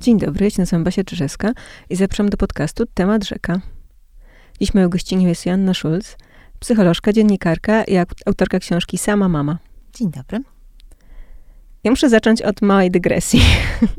[0.00, 1.52] Dzień dobry, jestem nazywam Basia Czyżewska
[1.90, 3.60] i zapraszam do podcastu Temat Rzeka.
[4.60, 6.16] Dziś moją gościnią jest Joanna Schulz,
[6.60, 9.58] psycholożka, dziennikarka i autorka książki Sama Mama.
[9.94, 10.40] Dzień dobry.
[11.84, 13.40] Ja muszę zacząć od małej dygresji.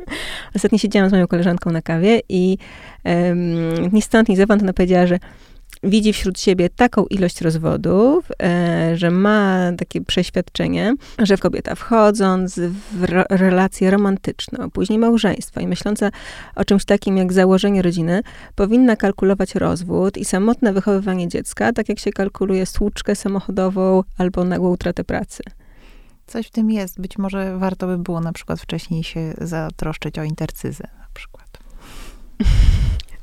[0.56, 2.58] Ostatnio siedziałam z moją koleżanką na kawie i
[3.04, 5.18] um, ni stąd, ni zowąd ona powiedziała, że
[5.82, 12.60] widzi wśród siebie taką ilość rozwodów, e, że ma takie przeświadczenie, że kobieta wchodząc
[12.92, 16.10] w relację romantyczną, później małżeństwo i myśląca
[16.54, 18.22] o czymś takim jak założenie rodziny,
[18.54, 24.70] powinna kalkulować rozwód i samotne wychowywanie dziecka, tak jak się kalkuluje stłuczkę samochodową albo nagłą
[24.70, 25.42] utratę pracy.
[26.26, 27.00] Coś w tym jest.
[27.00, 31.58] Być może warto by było na przykład wcześniej się zatroszczyć o intercyzę na przykład.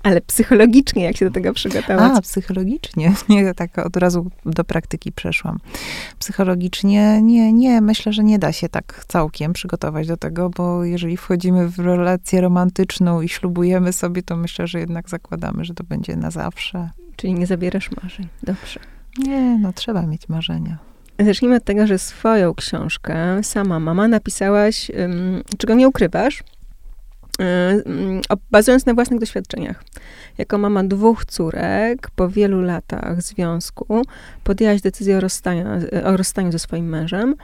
[0.09, 2.11] Ale psychologicznie, jak się do tego przygotować?
[2.15, 3.13] A, psychologicznie.
[3.29, 5.59] Nie, tak od razu do praktyki przeszłam.
[6.19, 11.17] Psychologicznie nie, nie, myślę, że nie da się tak całkiem przygotować do tego, bo jeżeli
[11.17, 16.15] wchodzimy w relację romantyczną i ślubujemy sobie, to myślę, że jednak zakładamy, że to będzie
[16.15, 16.89] na zawsze.
[17.15, 18.27] Czyli nie zabierasz marzeń.
[18.43, 18.79] Dobrze.
[19.17, 20.77] Nie, no trzeba mieć marzenia.
[21.19, 26.43] Zacznijmy od tego, że swoją książkę, sama mama, napisałaś, um, czego nie ukrywasz,
[28.51, 29.83] bazując na własnych doświadczeniach.
[30.37, 34.01] Jako mama dwóch córek, po wielu latach związku,
[34.43, 35.65] podjęłaś decyzję o rozstaniu,
[36.05, 37.35] o rozstaniu ze swoim mężem.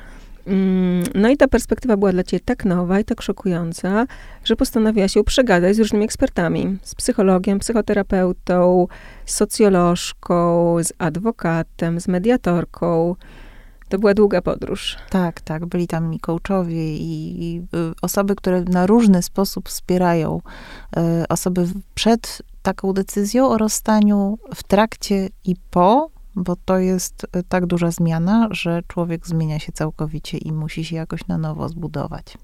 [0.47, 4.05] Mm, no i ta perspektywa była dla ciebie tak nowa i tak szokująca,
[4.43, 6.77] że postanowiłaś się przegadać z różnymi ekspertami.
[6.83, 8.87] Z psychologiem, psychoterapeutą,
[9.25, 13.15] socjolożką, z adwokatem, z mediatorką.
[13.89, 14.97] To była długa podróż.
[15.09, 15.66] Tak, tak.
[15.66, 20.42] Byli tam i coachowie, i, i y, osoby, które na różny sposób wspierają
[20.97, 27.44] y, osoby przed taką decyzją o rozstaniu, w trakcie i po, bo to jest y,
[27.44, 32.38] tak duża zmiana, że człowiek zmienia się całkowicie i musi się jakoś na nowo zbudować.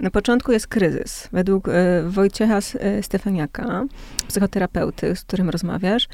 [0.00, 1.28] Na początku jest kryzys.
[1.32, 1.72] Według y,
[2.06, 3.84] Wojciecha y, Stefaniaka,
[4.28, 6.08] psychoterapeuty, z którym rozmawiasz,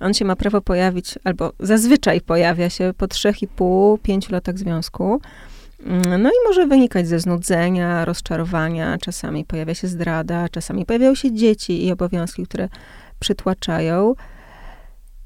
[0.00, 5.20] on się ma prawo pojawić, albo zazwyczaj pojawia się po 3,5-5 latach związku.
[5.86, 11.32] Mm, no i może wynikać ze znudzenia, rozczarowania, czasami pojawia się zdrada, czasami pojawiają się
[11.32, 12.68] dzieci i obowiązki, które
[13.18, 14.14] przytłaczają.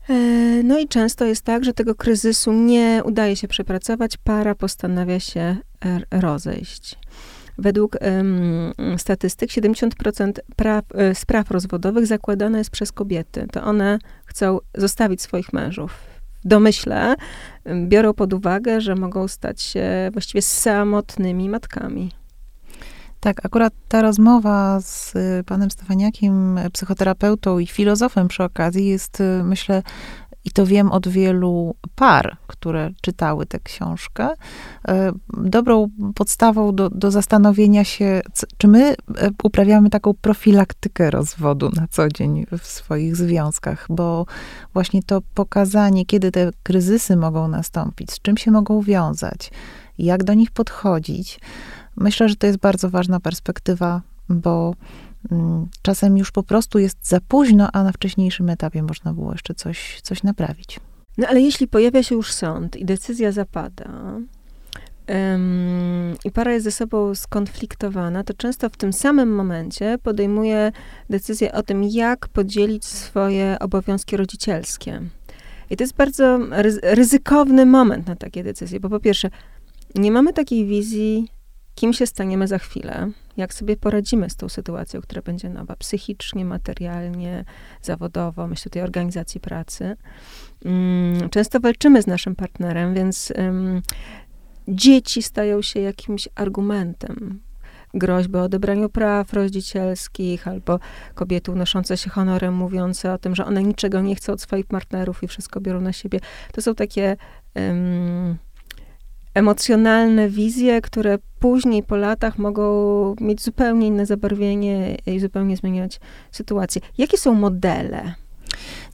[0.09, 0.15] E,
[0.63, 5.57] no i często jest tak, że tego kryzysu nie udaje się przepracować, para postanawia się
[6.11, 6.99] rozejść.
[7.59, 13.47] Według um, statystyk 70% praw, e, spraw rozwodowych zakładane jest przez kobiety.
[13.53, 15.93] To one chcą zostawić swoich mężów.
[16.45, 17.15] W domyśle
[17.89, 22.13] biorą pod uwagę, że mogą stać się właściwie samotnymi matkami.
[23.21, 25.15] Tak, akurat ta rozmowa z
[25.47, 29.83] panem Stefaniakiem, psychoterapeutą i filozofem przy okazji jest, myślę,
[30.49, 34.29] i to wiem od wielu par, które czytały tę książkę,
[34.89, 38.21] e, dobrą podstawą do, do zastanowienia się,
[38.59, 38.95] czy my e,
[39.43, 44.27] uprawiamy taką profilaktykę rozwodu na co dzień w swoich związkach, bo
[44.73, 49.51] właśnie to pokazanie, kiedy te kryzysy mogą nastąpić, z czym się mogą wiązać,
[49.99, 51.41] jak do nich podchodzić,
[51.97, 54.75] myślę, że to jest bardzo ważna perspektywa, bo
[55.83, 60.01] czasem już po prostu jest za późno, a na wcześniejszym etapie można było jeszcze coś,
[60.03, 60.81] coś naprawić.
[61.19, 63.91] No ale jeśli pojawia się już sąd i decyzja zapada,
[66.25, 70.73] i para jest ze sobą skonfliktowana, to często w tym samym momencie podejmuje
[71.11, 75.03] decyzję o tym, jak podzielić swoje obowiązki rodzicielskie.
[75.71, 76.39] I to jest bardzo
[76.83, 79.31] ryzykowny moment na takie decyzje, bo po pierwsze,
[79.95, 81.29] nie mamy takiej wizji,
[81.75, 86.45] kim się staniemy za chwilę, jak sobie poradzimy z tą sytuacją, która będzie nowa, psychicznie,
[86.45, 87.45] materialnie,
[87.83, 89.97] zawodowo, myślę tutaj o organizacji pracy.
[90.65, 93.33] Mm, często walczymy z naszym partnerem, więc
[94.69, 97.41] dzieci stają się jakimś argumentem.
[97.95, 100.79] Groźby o odebraniu praw rodzicielskich, albo
[101.15, 105.23] kobiety unoszące się honorem, mówiące o tym, że one niczego nie chcą od swoich partnerów
[105.23, 106.21] i wszystko biorą na siebie.
[106.53, 107.17] To są takie
[107.55, 108.37] um,
[109.35, 116.01] emocjonalne wizje, które później po latach mogą mieć zupełnie inne zabarwienie i zupełnie zmieniać
[116.31, 116.83] sytuację.
[116.99, 118.15] Jakie są modele?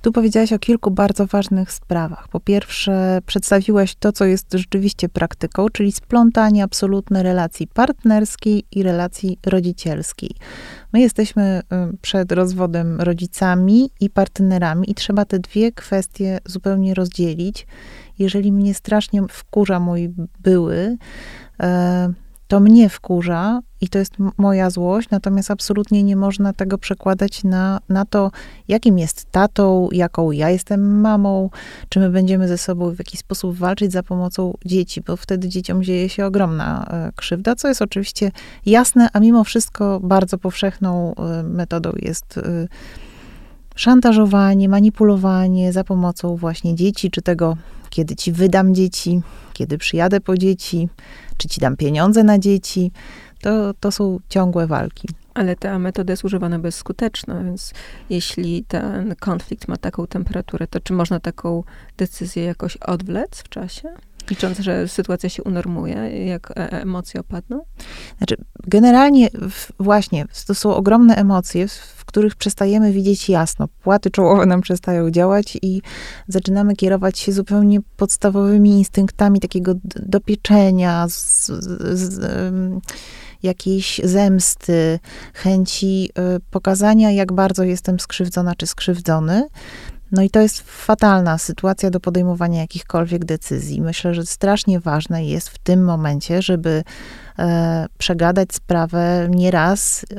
[0.03, 2.29] Tu powiedziałaś o kilku bardzo ważnych sprawach.
[2.29, 9.39] Po pierwsze, przedstawiłaś to, co jest rzeczywiście praktyką, czyli splątanie absolutne relacji partnerskiej i relacji
[9.47, 10.31] rodzicielskiej.
[10.93, 11.63] My jesteśmy
[12.03, 17.67] przed rozwodem rodzicami i partnerami, i trzeba te dwie kwestie zupełnie rozdzielić
[18.19, 20.97] jeżeli mnie strasznie wkurza mój były,
[21.61, 22.13] e,
[22.49, 27.81] to mnie wkurza i to jest moja złość, natomiast absolutnie nie można tego przekładać na,
[27.89, 28.31] na to,
[28.69, 31.51] jakim jest tatą, jaką ja jestem mamą,
[31.89, 35.83] czy my będziemy ze sobą w jakiś sposób walczyć za pomocą dzieci, bo wtedy dzieciom
[35.83, 38.33] dzieje się ogromna e, krzywda, co jest oczywiście
[38.67, 42.41] jasne, a mimo wszystko bardzo powszechną e, metodą jest
[43.75, 47.57] szantażowanie, manipulowanie za pomocą właśnie dzieci, czy tego,
[47.95, 49.21] kiedy ci wydam dzieci,
[49.53, 50.89] kiedy przyjadę po dzieci,
[51.37, 52.93] czy ci dam pieniądze na dzieci.
[53.41, 55.09] To, to są ciągłe walki.
[55.35, 57.73] Ale ta metoda jest używana bezskuteczna, więc
[58.11, 61.65] jeśli ten konflikt ma taką temperaturę, to czy można taką
[61.97, 63.89] decyzję jakoś odwlec w czasie?
[64.31, 67.65] Licząc, że sytuacja się unormuje, jak e, emocje opadną?
[68.19, 68.37] Znaczy,
[68.67, 69.29] generalnie
[69.81, 73.69] właśnie, to są ogromne emocje, w których przestajemy widzieć jasno.
[73.69, 75.83] Płaty czołowe nam przestają działać i
[76.29, 82.21] zaczynamy kierować się zupełnie podstawowymi instynktami takiego dopieczenia, z, z, z,
[83.43, 84.99] jakiejś zemsty,
[85.35, 89.49] chęci y, pokazania, jak bardzo jestem skrzywdzona czy skrzywdzony.
[90.15, 93.81] No i to jest fatalna sytuacja do podejmowania jakichkolwiek decyzji.
[93.81, 96.85] Myślę, że strasznie ważne jest w tym momencie, żeby
[97.39, 100.17] e, przegadać sprawę nieraz e,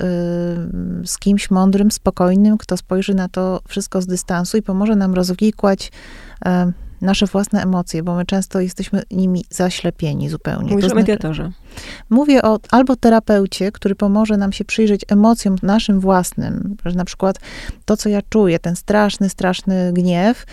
[1.05, 5.91] z kimś mądrym, spokojnym, kto spojrzy na to wszystko z dystansu i pomoże nam rozwikłać
[6.45, 6.71] e,
[7.01, 10.69] nasze własne emocje, bo my często jesteśmy nimi zaślepieni zupełnie.
[10.69, 11.51] Mówisz to o mediatorze.
[12.09, 17.39] Mówię o albo terapeucie, który pomoże nam się przyjrzeć emocjom naszym własnym, że na przykład
[17.85, 20.45] to, co ja czuję, ten straszny, straszny gniew,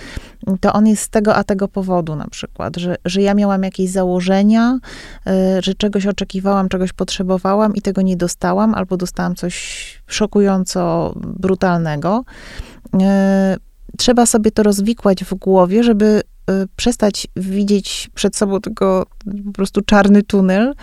[0.60, 3.90] to on jest z tego a tego powodu na przykład, że, że ja miałam jakieś
[3.90, 4.78] założenia,
[5.26, 12.24] y, że czegoś oczekiwałam, czegoś potrzebowałam i tego nie dostałam, albo dostałam coś szokująco brutalnego.
[12.94, 12.98] Y,
[13.98, 16.22] trzeba sobie to rozwikłać w głowie, żeby
[16.76, 19.06] przestać widzieć przed sobą tylko
[19.46, 20.74] po prostu czarny tunel,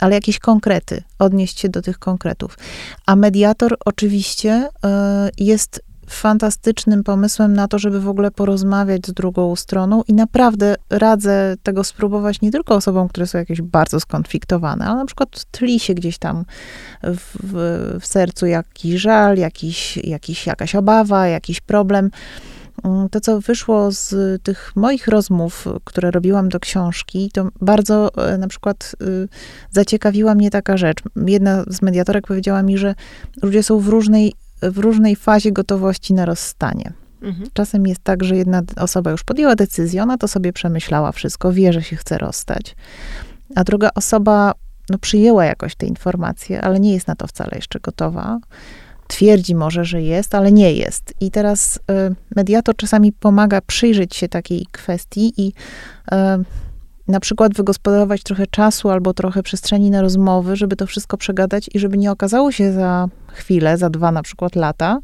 [0.00, 2.58] ale jakieś konkrety, odnieść się do tych konkretów.
[3.06, 9.56] A mediator oczywiście y, jest fantastycznym pomysłem na to, żeby w ogóle porozmawiać z drugą
[9.56, 14.96] stroną i naprawdę radzę tego spróbować nie tylko osobom, które są jakieś bardzo skonfliktowane, ale
[14.96, 16.44] na przykład tli się gdzieś tam
[17.02, 22.10] w, w, w sercu jakiś żal, jakiś, jakiś, jakaś obawa, jakiś problem
[23.10, 28.48] to, co wyszło z tych moich rozmów, które robiłam do książki, to bardzo e, na
[28.48, 29.28] przykład y,
[29.70, 30.98] zaciekawiła mnie taka rzecz.
[31.26, 32.94] Jedna z mediatorek powiedziała mi, że
[33.42, 34.32] ludzie są w różnej,
[34.62, 36.92] w różnej fazie gotowości na rozstanie.
[37.22, 37.50] Mhm.
[37.52, 41.72] Czasem jest tak, że jedna osoba już podjęła decyzję, ona to sobie przemyślała wszystko, wie,
[41.72, 42.76] że się chce rozstać,
[43.54, 44.52] a druga osoba
[44.90, 48.38] no, przyjęła jakoś te informacje, ale nie jest na to wcale jeszcze gotowa
[49.08, 51.14] twierdzi może, że jest, ale nie jest.
[51.20, 51.80] I teraz y,
[52.36, 56.14] mediator czasami pomaga przyjrzeć się takiej kwestii i y,
[57.08, 61.78] na przykład wygospodarować trochę czasu albo trochę przestrzeni na rozmowy, żeby to wszystko przegadać i
[61.78, 64.98] żeby nie okazało się za chwilę, za dwa na przykład lata,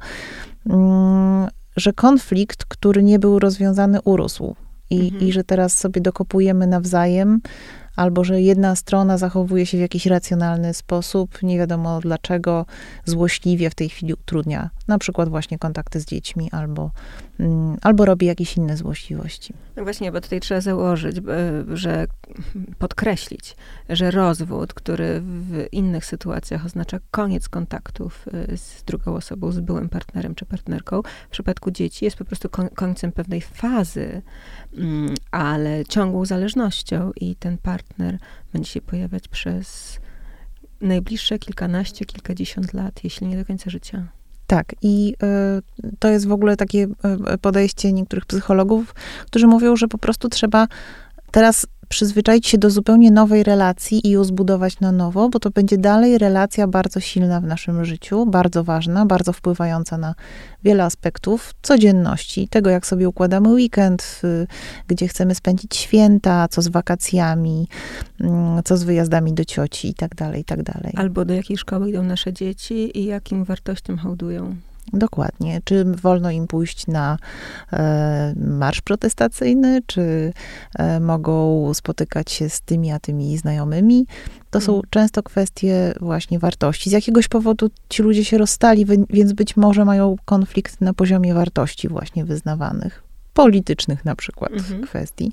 [0.71, 4.55] mm, że konflikt, który nie był rozwiązany, urósł.
[4.91, 5.23] I, mhm.
[5.23, 7.41] I że teraz sobie dokopujemy nawzajem,
[7.97, 12.67] albo że jedna strona zachowuje się w jakiś racjonalny sposób, nie wiadomo dlaczego,
[13.05, 16.91] złośliwie w tej chwili utrudnia na przykład właśnie kontakty z dziećmi, albo,
[17.41, 19.55] mm, albo robi jakieś inne złośliwości.
[19.77, 21.17] No właśnie, bo tutaj trzeba założyć,
[21.73, 22.07] że
[22.79, 23.57] podkreślić,
[23.89, 29.89] że rozwód, który w innych sytuacjach oznacza koniec kontaktów y, z drugą osobą, z byłym
[29.89, 34.23] partnerem czy partnerką, w przypadku dzieci jest po prostu końcem pewnej fazy,
[34.77, 37.84] mm, ale ciągłą zależnością i ten partner
[38.53, 39.99] będzie się pojawiać przez
[40.81, 44.09] najbliższe kilkanaście, kilkadziesiąt lat, jeśli nie do końca życia.
[44.47, 45.15] Tak, i
[45.85, 46.89] y, to jest w ogóle takie
[47.35, 48.95] y, podejście niektórych psychologów,
[49.27, 50.69] którzy mówią, że po prostu trzeba
[51.31, 55.79] teraz przyzwyczaić się do zupełnie nowej relacji i ją zbudować na nowo, bo to będzie
[55.79, 60.15] dalej relacja bardzo silna w naszym życiu, bardzo ważna, bardzo wpływająca na
[60.65, 64.47] wiele aspektów codzienności, tego jak sobie układamy weekend, y,
[64.89, 67.69] gdzie chcemy spędzić święta, co z wakacjami,
[68.21, 70.93] mm, co z wyjazdami do cioci i tak dalej, i tak dalej.
[70.97, 74.57] Albo do jakiej szkoły idą nasze dzieci i jakim wartościom hołdują.
[74.93, 75.61] Dokładnie.
[75.65, 77.17] Czy wolno im pójść na
[77.73, 80.33] e, marsz protestacyjny, czy
[80.79, 84.07] e, mogą spotykać się z tymi a tymi znajomymi?
[84.51, 84.83] To są hmm.
[84.91, 86.91] często kwestie właśnie wartości.
[86.91, 91.89] Z jakiegoś powodu ci ludzie się rozstali, więc być może mają konflikt na poziomie wartości
[91.89, 93.03] właśnie wyznawanych
[93.35, 94.83] politycznych na przykład mhm.
[94.83, 95.33] kwestii.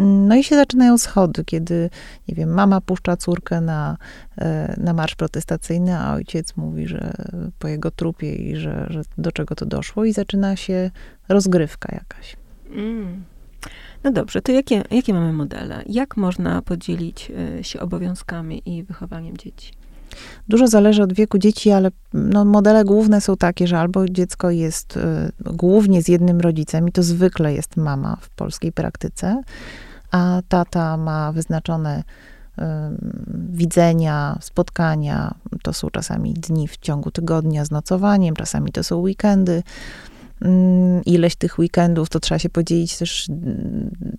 [0.00, 1.90] No i się zaczynają schody, kiedy,
[2.28, 3.96] nie wiem, mama puszcza córkę na,
[4.38, 7.12] e, na marsz protestacyjny, a ojciec mówi, że
[7.58, 10.90] po jego trupie i że, że do czego to doszło i zaczyna się
[11.28, 12.36] rozgrywka jakaś.
[12.70, 13.24] Mm.
[14.04, 15.82] No dobrze, to jakie, jakie mamy modele?
[15.86, 19.72] Jak można podzielić y, się obowiązkami i wychowaniem dzieci?
[20.48, 24.96] Dużo zależy od wieku dzieci, ale no, modele główne są takie, że albo dziecko jest
[24.96, 25.00] y,
[25.40, 29.42] głównie z jednym rodzicem, i to zwykle jest mama w polskiej praktyce,
[30.10, 32.04] a tata ma wyznaczone
[33.50, 35.34] widzenia, spotkania.
[35.62, 39.62] To są czasami dni w ciągu tygodnia z nocowaniem, czasami to są weekendy.
[41.06, 43.28] Ileś tych weekendów to trzeba się podzielić też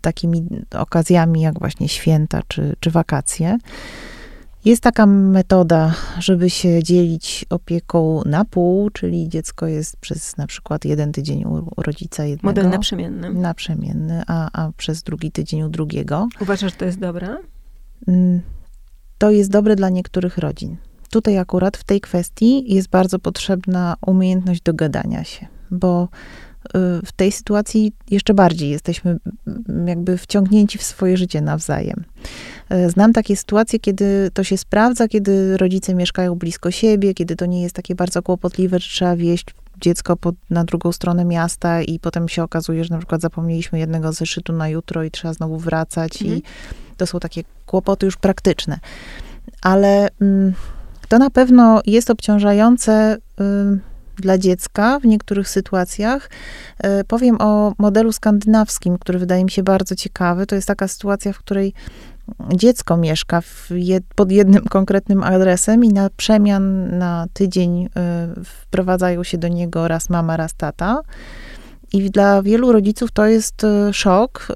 [0.02, 3.58] takimi okazjami, jak właśnie święta czy, czy wakacje.
[4.66, 10.86] Jest taka metoda, żeby się dzielić opieką na pół, czyli dziecko jest przez na przykład
[10.86, 12.48] jeden tydzień u rodzica jednego.
[12.48, 13.34] Model naprzemienny.
[13.34, 16.28] Naprzemienny, a, a przez drugi tydzień u drugiego.
[16.40, 17.38] Uważasz, że to jest dobre?
[18.08, 18.42] Mm,
[19.18, 20.78] to jest dobre dla niektórych rodzin.
[21.10, 26.10] Tutaj akurat w tej kwestii jest bardzo potrzebna umiejętność dogadania się, bo
[27.06, 29.18] w tej sytuacji jeszcze bardziej jesteśmy
[29.86, 32.04] jakby wciągnięci w swoje życie nawzajem.
[32.70, 37.46] E, znam takie sytuacje, kiedy to się sprawdza, kiedy rodzice mieszkają blisko siebie, kiedy to
[37.46, 39.46] nie jest takie bardzo kłopotliwe, że trzeba wieść
[39.82, 44.14] dziecko pod, na drugą stronę miasta i potem się okazuje, że na przykład zapomnieliśmy jednego
[44.14, 46.40] zeszytu na jutro i trzeba znowu wracać mhm.
[46.40, 46.44] i
[46.98, 48.80] to są takie kłopoty już praktyczne.
[49.62, 50.54] Ale mm,
[51.08, 53.91] to na pewno jest obciążające y,
[54.22, 56.30] dla dziecka w niektórych sytuacjach.
[56.86, 60.46] Y, powiem o modelu skandynawskim, który wydaje mi się bardzo ciekawy.
[60.46, 61.74] To jest taka sytuacja, w której
[62.54, 67.90] dziecko mieszka jed, pod jednym konkretnym adresem i na przemian na tydzień y,
[68.44, 71.02] wprowadzają się do niego raz mama, raz tata.
[71.94, 74.48] I dla wielu rodziców to jest e, szok,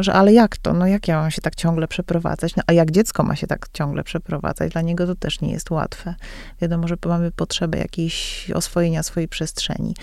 [0.00, 0.72] że ale jak to?
[0.72, 2.56] No jak ja mam się tak ciągle przeprowadzać?
[2.56, 4.72] No a jak dziecko ma się tak ciągle przeprowadzać?
[4.72, 6.14] Dla niego to też nie jest łatwe.
[6.60, 9.94] Wiadomo, że mamy potrzebę jakiejś oswojenia swojej przestrzeni.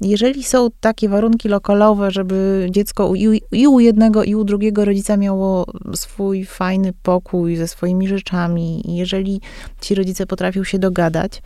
[0.00, 5.16] Jeżeli są takie warunki lokalowe, żeby dziecko i, i u jednego, i u drugiego rodzica
[5.16, 9.40] miało swój fajny pokój ze swoimi rzeczami, i jeżeli
[9.80, 11.42] ci rodzice potrafią się dogadać,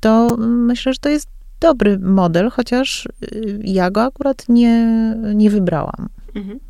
[0.00, 1.28] to myślę, że to jest
[1.60, 4.86] dobry model, chociaż y, ja go akurat nie,
[5.34, 6.08] nie wybrałam.
[6.34, 6.60] Mhm.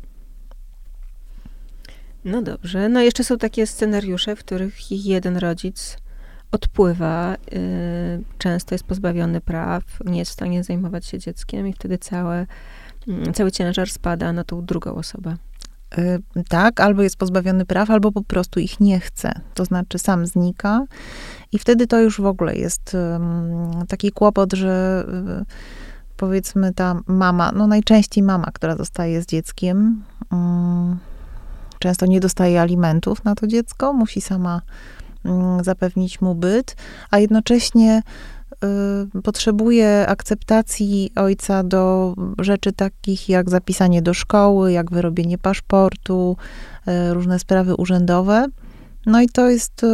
[2.25, 2.89] No dobrze.
[2.89, 5.97] No jeszcze są takie scenariusze, w których jeden rodzic
[6.51, 7.59] odpływa, yy,
[8.37, 12.47] często jest pozbawiony praw, nie jest w stanie zajmować się dzieckiem i wtedy całe,
[13.07, 15.35] yy, cały ciężar spada na tą drugą osobę.
[15.97, 19.31] Yy, tak, albo jest pozbawiony praw, albo po prostu ich nie chce.
[19.53, 20.85] To znaczy sam znika
[21.51, 22.97] i wtedy to już w ogóle jest
[23.87, 25.05] taki kłopot, że
[25.41, 25.45] y,
[26.17, 30.97] powiedzmy ta mama, no najczęściej mama, która zostaje z dzieckiem, mm,
[31.79, 34.61] często nie dostaje alimentów na to dziecko, musi sama
[35.61, 36.75] zapewnić mu byt,
[37.11, 38.40] a jednocześnie y,
[39.23, 46.37] potrzebuje akceptacji ojca do rzeczy takich jak zapisanie do szkoły, jak wyrobienie paszportu,
[46.87, 48.45] y, różne sprawy urzędowe.
[49.05, 49.85] No i to jest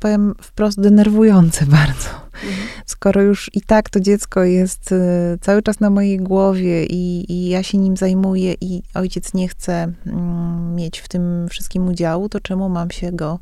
[0.00, 2.08] powiem wprost, denerwujące bardzo.
[2.34, 2.68] Mhm.
[2.86, 4.98] Skoro już i tak to dziecko jest y,
[5.40, 9.92] cały czas na mojej głowie i, i ja się nim zajmuję i ojciec nie chce
[10.06, 13.38] mm, mieć w tym wszystkim udziału, to czemu mam się go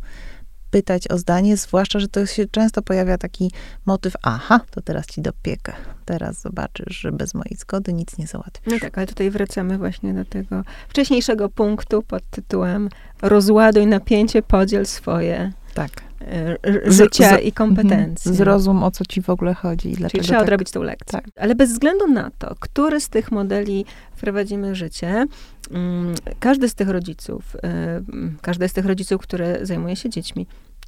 [0.72, 3.50] pytać o zdanie, zwłaszcza, że to się często pojawia taki
[3.86, 5.72] motyw, aha, to teraz ci dopiekę.
[6.04, 8.72] Teraz zobaczysz, że bez mojej zgody nic nie załatwisz.
[8.72, 12.88] No tak, ale tutaj wracamy właśnie do tego wcześniejszego punktu pod tytułem
[13.22, 15.90] rozładuj napięcie, podziel swoje tak.
[16.20, 18.28] E, życia z, i kompetencji.
[18.28, 18.36] Mhm.
[18.36, 20.46] Zrozum, o co ci w ogóle chodzi i dlaczego Czyli trzeba tak.
[20.46, 21.20] odrobić tę lekcję.
[21.20, 21.30] Tak.
[21.36, 23.84] Ale bez względu na to, który z tych modeli
[24.16, 25.26] wprowadzimy w życie,
[25.70, 28.02] mm, każdy z tych rodziców, e,
[28.42, 30.46] każdy z tych rodziców, który zajmuje się dziećmi,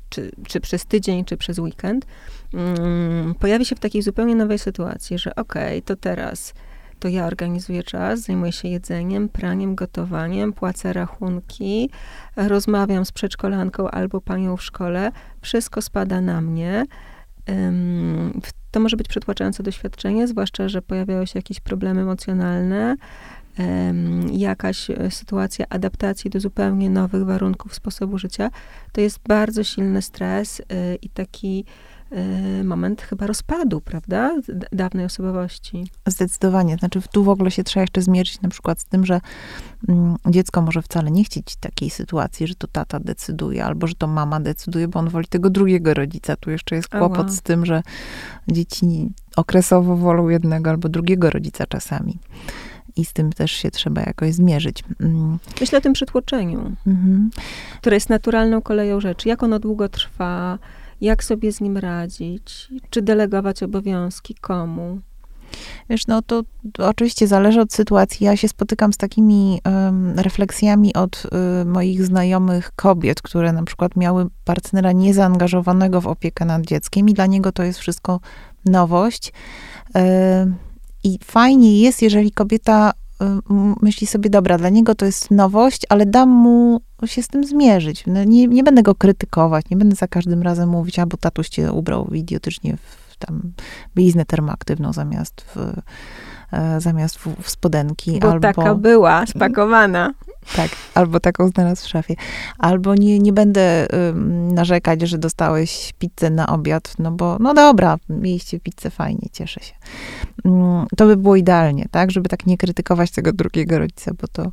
[0.08, 2.06] czy, czy przez tydzień, czy przez weekend,
[2.54, 6.54] mm, pojawi się w takiej zupełnie nowej sytuacji, że okej, okay, to teraz
[7.04, 11.90] to ja organizuję czas, zajmuję się jedzeniem, praniem, gotowaniem, płacę rachunki,
[12.36, 16.84] rozmawiam z przedszkolanką albo panią w szkole, wszystko spada na mnie.
[18.70, 22.96] To może być przytłaczające doświadczenie, zwłaszcza, że pojawiają się jakieś problemy emocjonalne,
[24.32, 28.50] jakaś e, sytuacja adaptacji do zupełnie nowych warunków sposobu życia.
[28.92, 30.64] To jest bardzo silny stres y,
[31.02, 31.64] i taki
[32.64, 34.36] moment chyba rozpadu, prawda,
[34.72, 35.90] dawnej osobowości.
[36.06, 36.76] Zdecydowanie.
[36.76, 39.20] Znaczy, tu w ogóle się trzeba jeszcze zmierzyć na przykład z tym, że
[39.88, 44.06] mm, dziecko może wcale nie chcieć takiej sytuacji, że to tata decyduje, albo że to
[44.06, 46.36] mama decyduje, bo on woli tego drugiego rodzica.
[46.36, 47.82] Tu jeszcze jest kłopot z tym, że
[48.48, 52.18] dzieci okresowo wolą jednego albo drugiego rodzica czasami.
[52.96, 54.84] I z tym też się trzeba jakoś zmierzyć.
[55.00, 55.38] Mm.
[55.60, 57.30] Myślę o tym przytłoczeniu, mhm.
[57.80, 59.28] które jest naturalną koleją rzeczy.
[59.28, 60.58] Jak ono długo trwa,
[61.04, 65.00] jak sobie z nim radzić, czy delegować obowiązki komu.
[65.90, 66.42] Wiesz, no to,
[66.78, 68.26] oczywiście zależy od sytuacji.
[68.26, 73.96] Ja się spotykam z takimi um, refleksjami od um, moich znajomych kobiet, które na przykład
[73.96, 78.20] miały partnera niezaangażowanego w opiekę nad dzieckiem i dla niego to jest wszystko
[78.64, 79.32] nowość.
[79.94, 80.54] Um,
[81.04, 82.92] I fajnie jest, jeżeli kobieta
[83.82, 88.04] myśli sobie, dobra, dla niego to jest nowość, ale dam mu się z tym zmierzyć.
[88.06, 91.48] No nie, nie będę go krytykować, nie będę za każdym razem mówić, a bo tatuś
[91.48, 93.52] cię ubrał idiotycznie w tam
[93.94, 95.56] bliznę termoaktywną zamiast w,
[96.52, 98.18] e, zamiast w, w spodenki.
[98.20, 100.14] Bo albo, taka była, spakowana.
[100.56, 102.14] Tak, albo taką znalazł w szafie.
[102.58, 103.86] Albo nie, nie będę
[104.52, 109.74] narzekać, że dostałeś pizzę na obiad, no bo, no dobra, mieliście pizzę, fajnie, cieszę się.
[110.44, 114.52] Mm, to by było idealnie, tak, żeby tak nie krytykować tego drugiego rodzica, bo to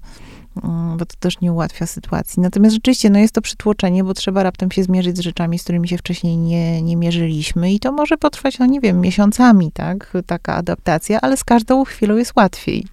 [0.64, 2.42] Mm, bo to też nie ułatwia sytuacji.
[2.42, 5.88] Natomiast rzeczywiście, no jest to przytłoczenie, bo trzeba raptem się zmierzyć z rzeczami, z którymi
[5.88, 10.56] się wcześniej nie, nie mierzyliśmy i to może potrwać, no nie wiem, miesiącami, tak, taka
[10.56, 12.86] adaptacja, ale z każdą chwilą jest łatwiej.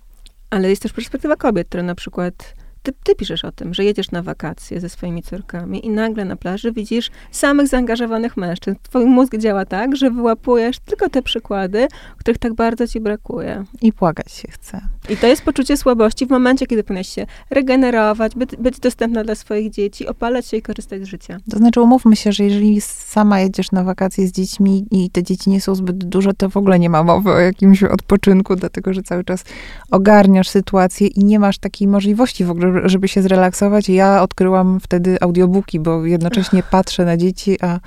[0.50, 2.54] Ale jest też perspektywa kobiet, które na przykład
[2.88, 6.37] ty, ty, piszesz o tym, że jedziesz na wakacje ze swoimi córkami i nagle na
[6.37, 8.76] plaży widzisz samych zaangażowanych mężczyzn.
[8.83, 13.64] Twój mózg działa tak, że wyłapujesz tylko te przykłady, których tak bardzo ci brakuje.
[13.83, 14.80] I płakać się chce.
[15.09, 19.35] I to jest poczucie słabości w momencie, kiedy powinnaś się regenerować, być, być dostępna dla
[19.35, 21.38] swoich dzieci, opalać się i korzystać z życia.
[21.50, 25.50] To znaczy, umówmy się, że jeżeli sama jedziesz na wakacje z dziećmi i te dzieci
[25.50, 29.02] nie są zbyt duże, to w ogóle nie ma mowy o jakimś odpoczynku, dlatego że
[29.02, 29.45] cały czas
[29.90, 33.89] ogarniasz sytuację i nie masz takiej możliwości w ogóle, żeby się zrelaksować.
[33.89, 37.81] Ja odkryłam wtedy audiobooki, bo jednocześnie patrzę na dzieci, a,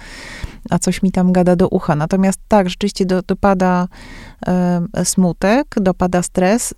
[0.70, 1.96] a coś mi tam gada do ucha.
[1.96, 3.88] Natomiast tak, rzeczywiście do, dopada
[4.48, 6.74] e, smutek, dopada stres.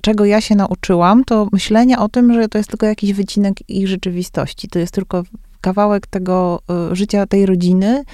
[0.00, 3.88] Czego ja się nauczyłam, to myślenia o tym, że to jest tylko jakiś wycinek ich
[3.88, 4.68] rzeczywistości.
[4.68, 5.22] To jest tylko
[5.60, 6.60] kawałek tego
[6.92, 8.04] y, życia tej rodziny.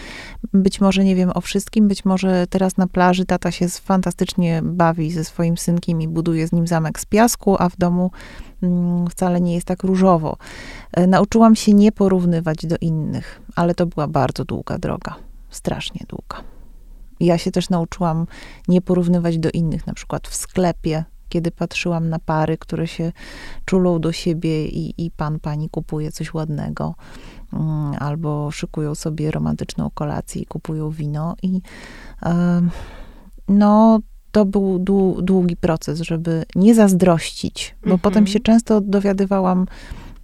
[0.53, 5.13] Być może nie wiem o wszystkim, być może teraz na plaży tata się fantastycznie bawi
[5.13, 8.11] ze swoim synkiem i buduje z nim zamek z piasku, a w domu
[9.11, 10.37] wcale nie jest tak różowo.
[10.93, 15.15] E, nauczyłam się nie porównywać do innych, ale to była bardzo długa droga,
[15.51, 16.45] strasznie długa.
[17.21, 18.27] Ja się też nauczyłam
[18.69, 23.13] nie porównywać do innych, na przykład w sklepie, kiedy patrzyłam na pary, które się
[23.65, 26.95] czulą do siebie i, i pan, pani kupuje coś ładnego,
[27.53, 31.35] mm, albo szykują sobie romantyczną kolację i kupują wino.
[31.43, 31.61] I
[33.49, 33.99] no,
[34.35, 34.79] to był
[35.23, 38.01] długi proces, żeby nie zazdrościć, bo mhm.
[38.01, 39.67] potem się często dowiadywałam,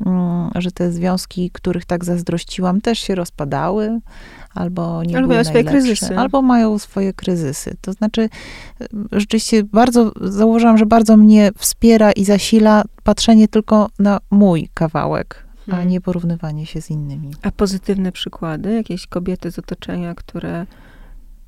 [0.07, 4.01] mm, że te związki, których tak zazdrościłam, też się rozpadały,
[4.55, 6.19] albo nie albo były mają swoje kryzysy.
[6.19, 7.77] Albo mają swoje kryzysy.
[7.81, 8.29] To znaczy,
[9.13, 15.87] rzeczywiście bardzo, założyłam, że bardzo mnie wspiera i zasila patrzenie tylko na mój kawałek, hmm.
[15.87, 17.31] a nie porównywanie się z innymi.
[17.43, 18.73] A pozytywne przykłady?
[18.73, 20.67] Jakieś kobiety z otoczenia, które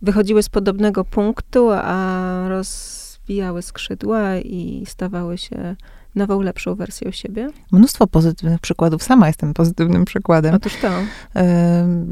[0.03, 5.77] wychodziły z podobnego punktu, a rozwijały skrzydła i stawały się
[6.15, 7.49] nową, lepszą wersją siebie?
[7.73, 9.03] Mnóstwo pozytywnych przykładów.
[9.03, 10.55] Sama jestem pozytywnym przykładem.
[10.55, 10.89] Otóż to.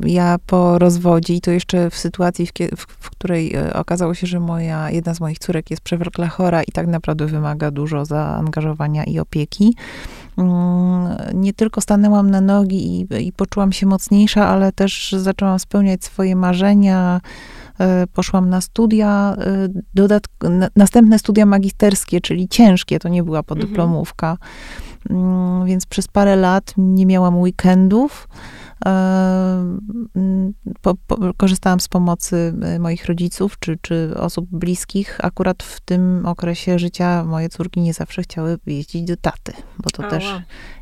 [0.06, 4.26] Ja po rozwodzie i to jeszcze w sytuacji, w, w, w, której e, okazało się,
[4.26, 9.04] że moja, jedna z moich córek jest przewlekle chora i tak naprawdę wymaga dużo zaangażowania
[9.04, 9.74] i opieki.
[10.38, 16.04] Mm, nie tylko stanęłam na nogi i, i poczułam się mocniejsza, ale też zaczęłam spełniać
[16.04, 17.20] swoje marzenia,
[18.12, 24.36] poszłam na studia, e, dodatk- następne studia magisterskie, czyli ciężkie, to nie była podyplomówka.
[25.10, 25.66] Mhm.
[25.66, 28.28] Więc przez parę lat nie miałam weekendów.
[28.86, 29.78] E,
[30.82, 35.18] po, po, korzystałam z pomocy moich rodziców czy, czy osób bliskich.
[35.22, 40.02] Akurat w tym okresie życia moje córki nie zawsze chciały jeździć do taty, bo to
[40.02, 40.24] też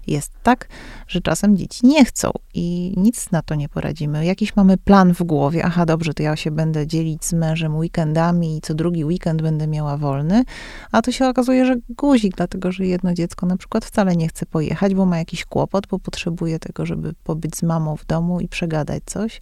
[0.08, 0.68] jest tak,
[1.08, 4.24] że czasem dzieci nie chcą i nic na to nie poradzimy.
[4.24, 8.56] Jakiś mamy plan w głowie, aha, dobrze, to ja się będę dzielić z mężem weekendami
[8.56, 10.44] i co drugi weekend będę miała wolny,
[10.92, 14.46] a to się okazuje, że guzik, dlatego że jedno dziecko na przykład wcale nie chce
[14.46, 18.48] pojechać, bo ma jakiś kłopot, bo potrzebuje tego, żeby pobyć z mamą w domu i
[18.48, 19.40] przegadać coś.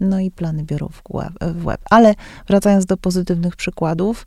[0.00, 0.88] No i plany biorą
[1.54, 1.80] w łeb.
[1.90, 2.14] Ale
[2.46, 4.26] wracając do pozytywnych przykładów,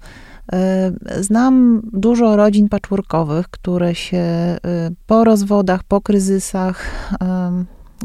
[0.54, 4.60] E, znam dużo rodzin patchworkowych, które się e,
[5.08, 6.92] po rozwodach, po kryzysach,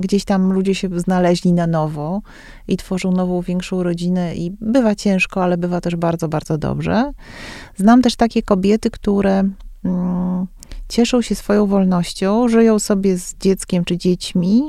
[0.00, 2.20] gdzieś tam ludzie się znaleźli na nowo
[2.68, 7.12] i tworzą nową, większą rodzinę i bywa ciężko, ale bywa też bardzo, bardzo dobrze.
[7.76, 9.44] Znam też takie kobiety, które
[9.85, 10.46] mm,
[10.88, 14.62] cieszą się swoją wolnością, żyją sobie z dzieckiem czy dziećmi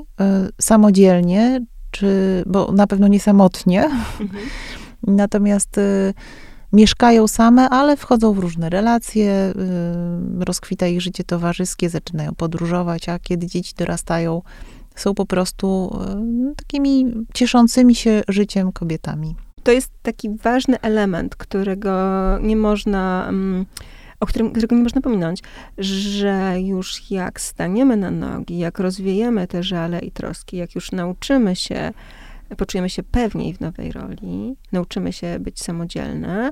[0.62, 3.84] samodzielnie, czy, bo na pewno nie samotnie.
[4.20, 4.30] Mhm.
[5.08, 5.80] Natomiast
[6.74, 9.54] mieszkają same, ale wchodzą w różne relacje,
[10.42, 14.42] y, rozkwita ich życie towarzyskie, zaczynają podróżować, a kiedy dzieci dorastają,
[14.96, 15.98] są po prostu
[16.52, 19.36] y, takimi cieszącymi się życiem kobietami.
[19.64, 21.92] to jest taki ważny element, którego
[22.42, 23.66] nie można, mm,
[24.20, 25.44] o którym, którego nie można pominąć,
[25.78, 31.56] że już jak staniemy na nogi, jak rozwiejemy te żale i troski, jak już nauczymy
[31.56, 31.94] się
[32.58, 36.52] poczujemy się pewniej w nowej roli, nauczymy się być samodzielne,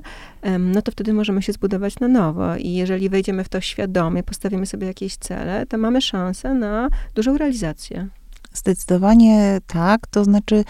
[0.58, 2.56] no to wtedy możemy się zbudować na nowo.
[2.56, 7.38] I jeżeli wejdziemy w to świadomie, postawimy sobie jakieś cele, to mamy szansę na dużą
[7.38, 8.08] realizację.
[8.52, 10.06] Zdecydowanie tak.
[10.06, 10.64] To znaczy,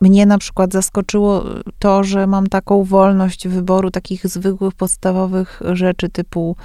[0.00, 1.44] mnie na przykład zaskoczyło
[1.78, 6.56] to, że mam taką wolność wyboru takich zwykłych, podstawowych rzeczy typu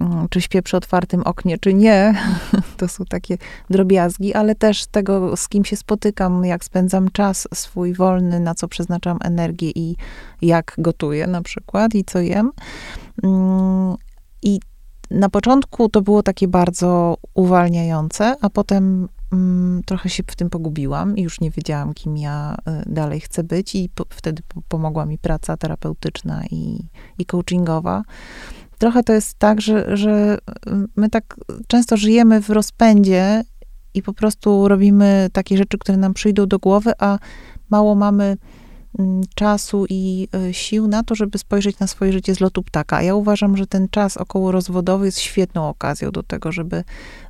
[0.00, 2.14] Mm, czy śpię przy otwartym oknie, czy nie.
[2.76, 3.38] To są takie
[3.70, 8.68] drobiazgi, ale też tego, z kim się spotykam, jak spędzam czas swój wolny, na co
[8.68, 9.96] przeznaczam energię i
[10.42, 12.50] jak gotuję na przykład i co jem.
[13.22, 13.96] Mm,
[14.42, 14.60] I
[15.10, 19.08] na początku to było takie bardzo uwalniające, a potem
[19.86, 23.74] trochę się w tym pogubiłam i już nie wiedziałam, kim ja y, dalej chcę być,
[23.74, 28.02] i po, wtedy pomogła mi praca terapeutyczna i, i coachingowa.
[28.78, 30.38] Trochę to jest tak, że, że
[30.96, 33.44] my tak często żyjemy w rozpędzie
[33.94, 37.18] i po prostu robimy takie rzeczy, które nam przyjdą do głowy, a
[37.70, 38.61] mało mamy mm,
[39.34, 43.02] czasu i e, sił na to, żeby spojrzeć na swoje życie z lotu ptaka.
[43.02, 46.84] Ja uważam, że ten czas około rozwodowy jest świetną okazją do tego, żeby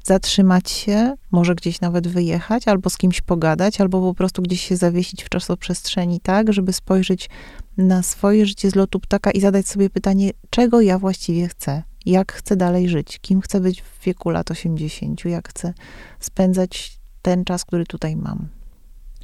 [0.05, 4.77] zatrzymać się, może gdzieś nawet wyjechać, albo z kimś pogadać, albo po prostu gdzieś się
[4.77, 7.31] zawiesić w czasoprzestrzeni tak, żeby spojrzeć
[7.77, 12.33] na swoje życie z lotu ptaka i zadać sobie pytanie, czego ja właściwie chcę, jak
[12.33, 15.75] chcę dalej żyć, kim chcę być w wieku lat 80, jak chcę
[16.21, 18.62] spędzać ten czas, który tutaj mam.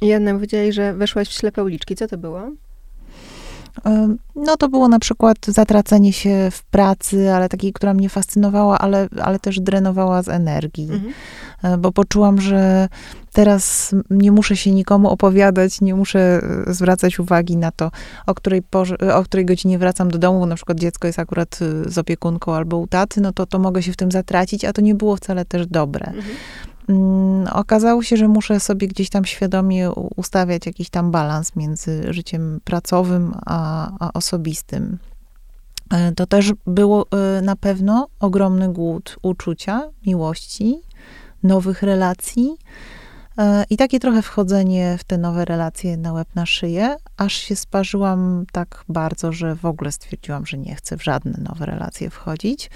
[0.01, 1.95] Janna, powiedziałeś, że weszłaś w ślepe uliczki.
[1.95, 2.51] Co to było?
[4.35, 9.07] No to było na przykład zatracenie się w pracy, ale takiej, która mnie fascynowała, ale,
[9.21, 10.83] ale też drenowała z energii.
[10.83, 11.13] Mhm.
[11.63, 12.89] E, bo poczułam, że
[13.33, 17.91] teraz nie muszę się nikomu opowiadać, nie muszę e, zwracać uwagi na to,
[18.27, 21.59] o której, porze, o której godzinie wracam do domu, bo na przykład dziecko jest akurat
[21.61, 24.73] e, z opiekunką albo u taty, no to, to mogę się w tym zatracić, a
[24.73, 26.05] to nie było wcale też dobre.
[26.05, 26.35] Mhm.
[26.89, 32.59] Mm, okazało się, że muszę sobie gdzieś tam świadomie ustawiać jakiś tam balans między życiem
[32.63, 34.97] pracowym a, a osobistym.
[35.91, 40.81] E, to też było e, na pewno ogromny głód uczucia, miłości,
[41.43, 42.57] nowych relacji.
[43.39, 47.55] E, I takie trochę wchodzenie w te nowe relacje na łeb na szyję, aż się
[47.55, 52.69] sparzyłam tak bardzo, że w ogóle stwierdziłam, że nie chcę w żadne nowe relacje wchodzić.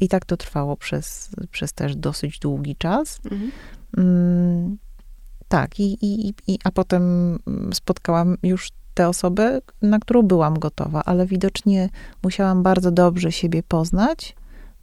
[0.00, 3.20] I tak to trwało przez, przez też dosyć długi czas.
[3.24, 3.50] Mhm.
[3.96, 4.78] Mm,
[5.48, 7.02] tak, i, i, i, a potem
[7.72, 11.88] spotkałam już tę osobę, na którą byłam gotowa, ale widocznie
[12.22, 14.34] musiałam bardzo dobrze siebie poznać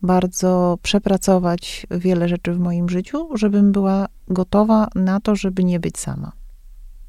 [0.01, 5.97] bardzo przepracować wiele rzeczy w moim życiu, żebym była gotowa na to, żeby nie być
[5.97, 6.31] sama.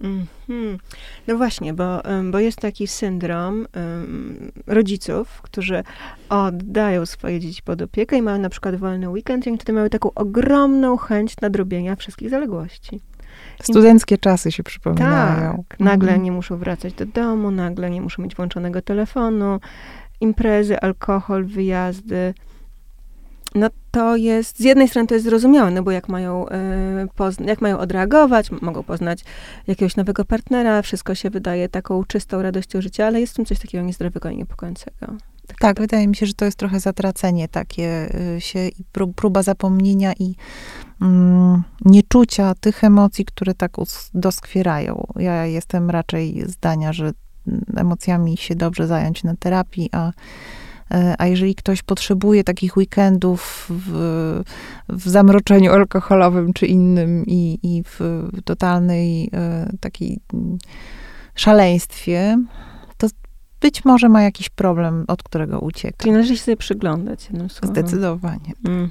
[0.01, 0.79] Mm-hmm.
[1.27, 5.83] No właśnie, bo, bo jest taki syndrom um, rodziców, którzy
[6.29, 10.15] oddają swoje dzieci pod opiekę i mają na przykład wolny weekend i wtedy mają taką
[10.15, 13.01] ogromną chęć nadrobienia wszystkich zaległości.
[13.63, 15.65] Studenckie czasy się przypominają.
[15.69, 16.23] Tak, nagle mm.
[16.23, 19.61] nie muszą wracać do domu, nagle nie muszą mieć włączonego telefonu,
[20.21, 22.35] imprezy, alkohol, wyjazdy
[23.57, 27.61] no to jest, z jednej strony to jest zrozumiałe, no bo jak mają, y, jak
[27.61, 29.25] mają odreagować, mogą poznać
[29.67, 33.59] jakiegoś nowego partnera, wszystko się wydaje taką czystą radością życia, ale jest w tym coś
[33.59, 35.07] takiego niezdrowego i niepokojącego.
[35.47, 38.85] Tak, tak wydaje mi się, że to jest trochę zatracenie takie y, się i
[39.17, 40.35] próba zapomnienia i
[41.03, 43.73] mm, nieczucia tych emocji, które tak
[44.15, 45.07] doskwierają.
[45.17, 47.13] Ja jestem raczej zdania, że
[47.47, 50.13] mm, emocjami się dobrze zająć na terapii, a
[51.19, 53.93] a jeżeli ktoś potrzebuje takich weekendów w,
[54.89, 58.01] w zamroczeniu alkoholowym czy innym i, i w
[58.45, 60.21] totalnej e, takiej
[61.35, 62.39] szaleństwie,
[62.97, 63.07] to
[63.61, 65.97] być może ma jakiś problem, od którego ucieka.
[65.99, 67.75] Czyli należy się sobie przyglądać, jednym słowem.
[67.75, 68.53] Zdecydowanie.
[68.65, 68.91] Mm.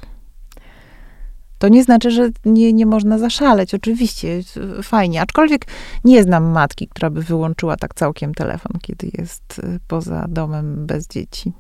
[1.60, 3.74] To nie znaczy, że nie, nie można zaszaleć.
[3.74, 4.40] Oczywiście,
[4.84, 5.22] fajnie.
[5.22, 5.66] Aczkolwiek
[6.04, 11.08] nie znam matki, która by wyłączyła tak całkiem telefon, kiedy jest e, poza domem bez
[11.08, 11.54] dzieci.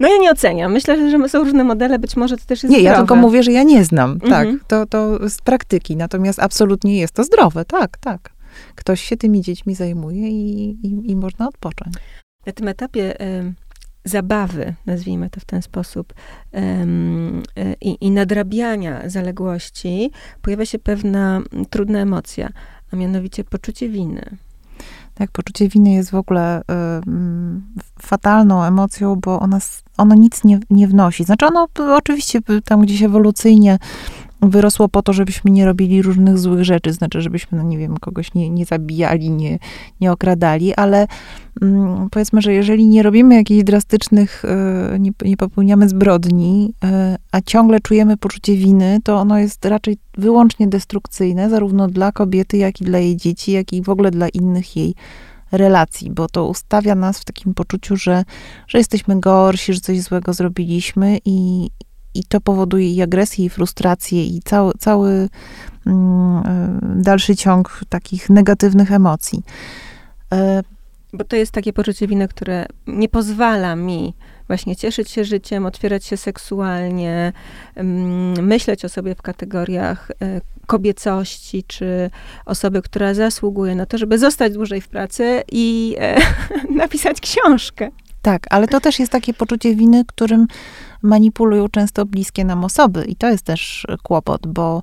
[0.00, 0.72] No ja nie oceniam.
[0.72, 2.94] Myślę, że są różne modele, być może to też jest Nie, zdrowe.
[2.94, 4.30] ja tylko mówię, że ja nie znam, mhm.
[4.30, 4.68] tak.
[4.68, 8.32] To, to z praktyki, natomiast absolutnie jest to zdrowe, tak, tak.
[8.74, 11.94] Ktoś się tymi dziećmi zajmuje i, i, i można odpocząć.
[12.46, 13.54] Na tym etapie y,
[14.04, 16.14] zabawy, nazwijmy to w ten sposób,
[16.54, 16.58] y,
[17.62, 20.10] y, i nadrabiania zaległości,
[20.42, 22.48] pojawia się pewna trudna emocja,
[22.92, 24.36] a mianowicie poczucie winy.
[25.14, 26.64] Tak, poczucie winy jest w ogóle y,
[28.06, 29.58] fatalną emocją, bo ona,
[29.96, 31.24] ono nic nie, nie wnosi.
[31.24, 33.78] Znaczy ono oczywiście tam gdzieś ewolucyjnie
[34.42, 38.34] wyrosło po to, żebyśmy nie robili różnych złych rzeczy, znaczy, żebyśmy, no nie wiem, kogoś
[38.34, 39.58] nie, nie zabijali, nie,
[40.00, 41.06] nie okradali, ale
[41.62, 44.44] mm, powiedzmy, że jeżeli nie robimy jakichś drastycznych,
[44.94, 46.88] y, nie, nie popełniamy zbrodni, y,
[47.32, 52.80] a ciągle czujemy poczucie winy, to ono jest raczej wyłącznie destrukcyjne, zarówno dla kobiety, jak
[52.80, 54.94] i dla jej dzieci, jak i w ogóle dla innych jej
[55.52, 58.24] relacji, bo to ustawia nas w takim poczuciu, że,
[58.68, 61.70] że jesteśmy gorsi, że coś złego zrobiliśmy i,
[62.14, 65.28] i to powoduje i agresję, i frustrację, i cały, cały
[65.86, 69.42] mm, e, dalszy ciąg takich negatywnych emocji.
[70.32, 70.62] E,
[71.12, 74.14] bo to jest takie poczucie winy, które nie pozwala mi
[74.46, 77.32] właśnie cieszyć się życiem, otwierać się seksualnie,
[77.74, 82.10] mm, myśleć o sobie w kategoriach e, kobiecości, czy
[82.46, 85.96] osoby, która zasługuje na to, żeby zostać dłużej w pracy i
[86.82, 87.90] napisać książkę.
[88.22, 90.46] Tak, ale to też jest takie poczucie winy, którym
[91.02, 93.04] manipulują często bliskie nam osoby.
[93.04, 94.82] I to jest też kłopot, bo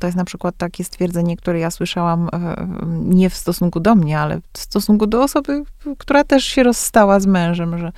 [0.00, 2.66] to jest na przykład takie stwierdzenie, które ja słyszałam e,
[2.98, 5.62] nie w stosunku do mnie, ale w stosunku do osoby,
[5.98, 7.92] która też się rozstała z mężem, że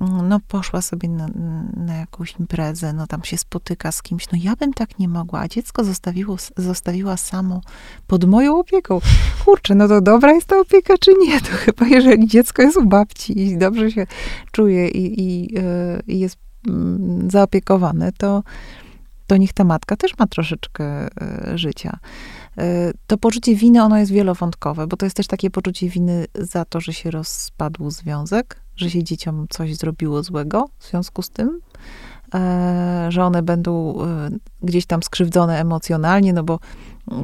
[0.00, 1.28] no poszła sobie na,
[1.76, 5.40] na, jakąś imprezę, no tam się spotyka z kimś, no ja bym tak nie mogła,
[5.40, 7.60] a dziecko zostawiło, zostawiła samo
[8.06, 9.00] pod moją opieką.
[9.44, 11.40] Kurczę, no to dobra jest ta opieka, czy nie?
[11.40, 14.06] To chyba jeżeli dziecko jest u babci i dobrze się
[14.52, 16.36] czuje i, i, e, i jest
[16.68, 18.42] mm, zaopiekowane, to,
[19.26, 21.98] to niech ta matka też ma troszeczkę e, życia.
[22.58, 26.64] E, to poczucie winy, ono jest wielowątkowe, bo to jest też takie poczucie winy za
[26.64, 31.60] to, że się rozpadł związek, że się dzieciom coś zrobiło złego w związku z tym,
[32.34, 33.98] e, że one będą
[34.62, 36.58] gdzieś tam skrzywdzone emocjonalnie, no bo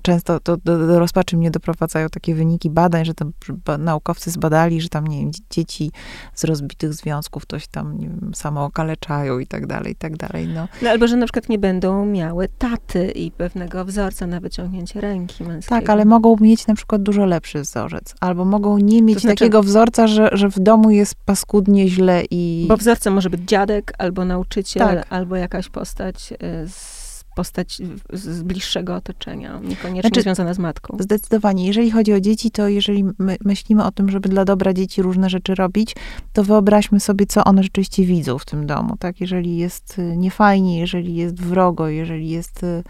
[0.02, 3.32] często to do, do rozpaczy mnie doprowadzają takie wyniki badań, że tam
[3.78, 5.90] naukowcy zbadali, że tam, nie wiem, dzieci
[6.34, 10.48] z rozbitych związków coś tam, nie wiem, samo okaleczają i tak dalej, i tak dalej,
[10.48, 10.68] no.
[10.82, 10.90] no.
[10.90, 15.78] albo, że na przykład nie będą miały taty i pewnego wzorca na wyciągnięcie ręki męskiej.
[15.78, 19.36] Tak, ale mogą mieć na przykład dużo lepszy wzorzec, albo mogą nie mieć to znaczy,
[19.36, 22.66] takiego wzorca, że, że w domu jest paskudnie, źle i...
[22.68, 25.06] Bo wzorcem może być dziadek, albo nauczyciel, tak.
[25.10, 26.97] albo jakaś postać y, z
[27.38, 27.78] postać
[28.12, 30.96] z bliższego otoczenia, niekoniecznie znaczy, związana z matką.
[31.00, 31.66] Zdecydowanie.
[31.66, 35.30] Jeżeli chodzi o dzieci, to jeżeli my myślimy o tym, żeby dla dobra dzieci różne
[35.30, 35.96] rzeczy robić,
[36.32, 38.96] to wyobraźmy sobie, co one rzeczywiście widzą w tym domu.
[38.98, 39.20] Tak?
[39.20, 42.82] Jeżeli jest y, niefajnie, jeżeli jest wrogo, jeżeli jest y,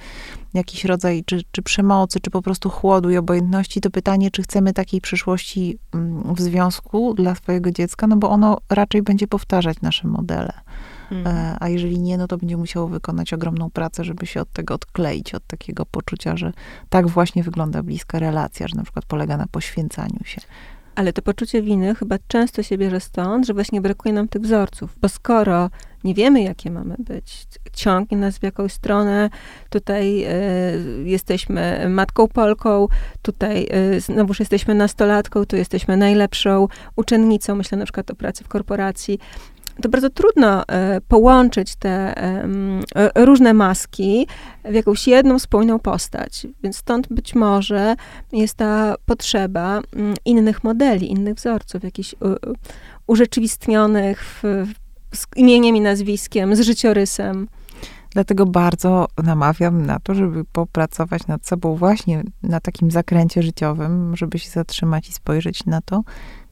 [0.54, 4.72] jakiś rodzaj czy, czy przemocy, czy po prostu chłodu i obojętności, to pytanie, czy chcemy
[4.72, 10.08] takiej przyszłości mm, w związku dla swojego dziecka, no bo ono raczej będzie powtarzać nasze
[10.08, 10.52] modele.
[11.10, 11.56] Mhm.
[11.60, 15.34] A jeżeli nie, no to będzie musiało wykonać ogromną pracę, żeby się od tego odkleić,
[15.34, 16.52] od takiego poczucia, że
[16.88, 20.40] tak właśnie wygląda bliska relacja, że na przykład polega na poświęcaniu się.
[20.94, 24.96] Ale to poczucie winy chyba często się bierze stąd, że właśnie brakuje nam tych wzorców.
[25.00, 25.70] Bo skoro
[26.04, 29.30] nie wiemy, jakie mamy być, ciągnie nas w jakąś stronę,
[29.70, 32.88] tutaj y, jesteśmy matką Polką,
[33.22, 38.48] tutaj y, znowuż jesteśmy nastolatką, tu jesteśmy najlepszą uczennicą, myślę na przykład o pracy w
[38.48, 39.18] korporacji,
[39.82, 44.26] to bardzo trudno e, połączyć te e, różne maski
[44.64, 46.46] w jakąś jedną spójną postać.
[46.62, 47.96] Więc stąd być może
[48.32, 52.14] jest ta potrzeba mm, innych modeli, innych wzorców, jakichś
[53.06, 54.66] urzeczywistnionych w,
[55.14, 57.48] z imieniem i nazwiskiem, z życiorysem.
[58.10, 64.38] Dlatego bardzo namawiam na to, żeby popracować nad sobą właśnie na takim zakręcie życiowym, żeby
[64.38, 66.02] się zatrzymać i spojrzeć na to,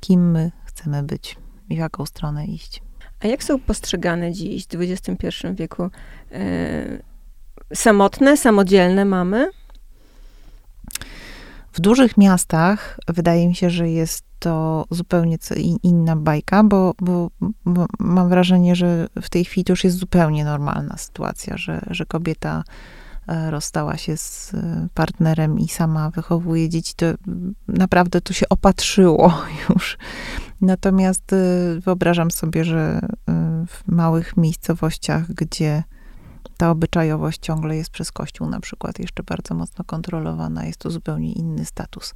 [0.00, 1.36] kim my chcemy być
[1.68, 2.85] i w jaką stronę iść.
[3.20, 5.90] A jak są postrzegane dziś, w XXI wieku,
[6.32, 7.02] e,
[7.74, 9.50] samotne, samodzielne mamy?
[11.72, 15.38] W dużych miastach wydaje mi się, że jest to zupełnie
[15.82, 17.30] inna bajka, bo, bo,
[17.64, 22.06] bo, mam wrażenie, że w tej chwili to już jest zupełnie normalna sytuacja, że, że
[22.06, 22.64] kobieta
[23.50, 27.06] rozstała się z e, partnerem i sama wychowuje dzieci, to
[27.68, 29.34] naprawdę to się opatrzyło
[29.68, 29.98] już.
[30.60, 33.00] Natomiast y, wyobrażam sobie, że
[33.66, 35.82] w małych miejscowościach, gdzie
[36.56, 41.32] ta obyczajowość ciągle jest przez Kościół na przykład jeszcze bardzo mocno kontrolowana, jest to zupełnie
[41.32, 42.14] inny status.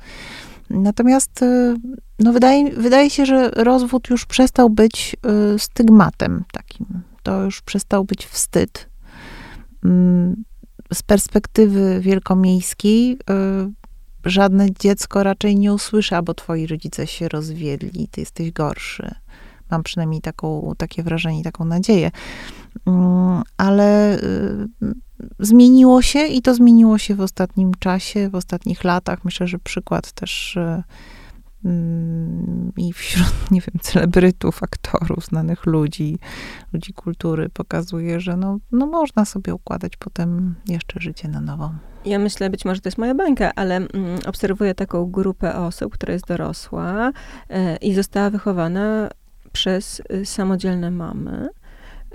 [0.70, 1.44] Natomiast
[2.18, 5.16] no wydaje, wydaje się, że rozwód już przestał być
[5.58, 6.86] stygmatem takim.
[7.22, 8.88] To już przestał być wstyd.
[10.92, 13.18] Z perspektywy wielkomiejskiej
[14.24, 19.14] żadne dziecko raczej nie usłyszy, albo twoi rodzice się rozwiedli, ty jesteś gorszy.
[19.70, 22.10] Mam przynajmniej taką, takie wrażenie, taką nadzieję.
[22.86, 24.68] Mm, ale y,
[25.38, 29.24] zmieniło się i to zmieniło się w ostatnim czasie, w ostatnich latach.
[29.24, 30.82] Myślę, że przykład też y,
[32.76, 36.18] i wśród, nie wiem, celebrytów, aktorów, znanych ludzi,
[36.72, 41.70] ludzi kultury pokazuje, że no, no można sobie układać potem jeszcze życie na nowo.
[42.04, 43.88] Ja myślę, być może to jest moja bańka, ale mm,
[44.26, 49.10] obserwuję taką grupę osób, która jest dorosła y, i została wychowana
[49.52, 51.48] przez y, samodzielne mamy.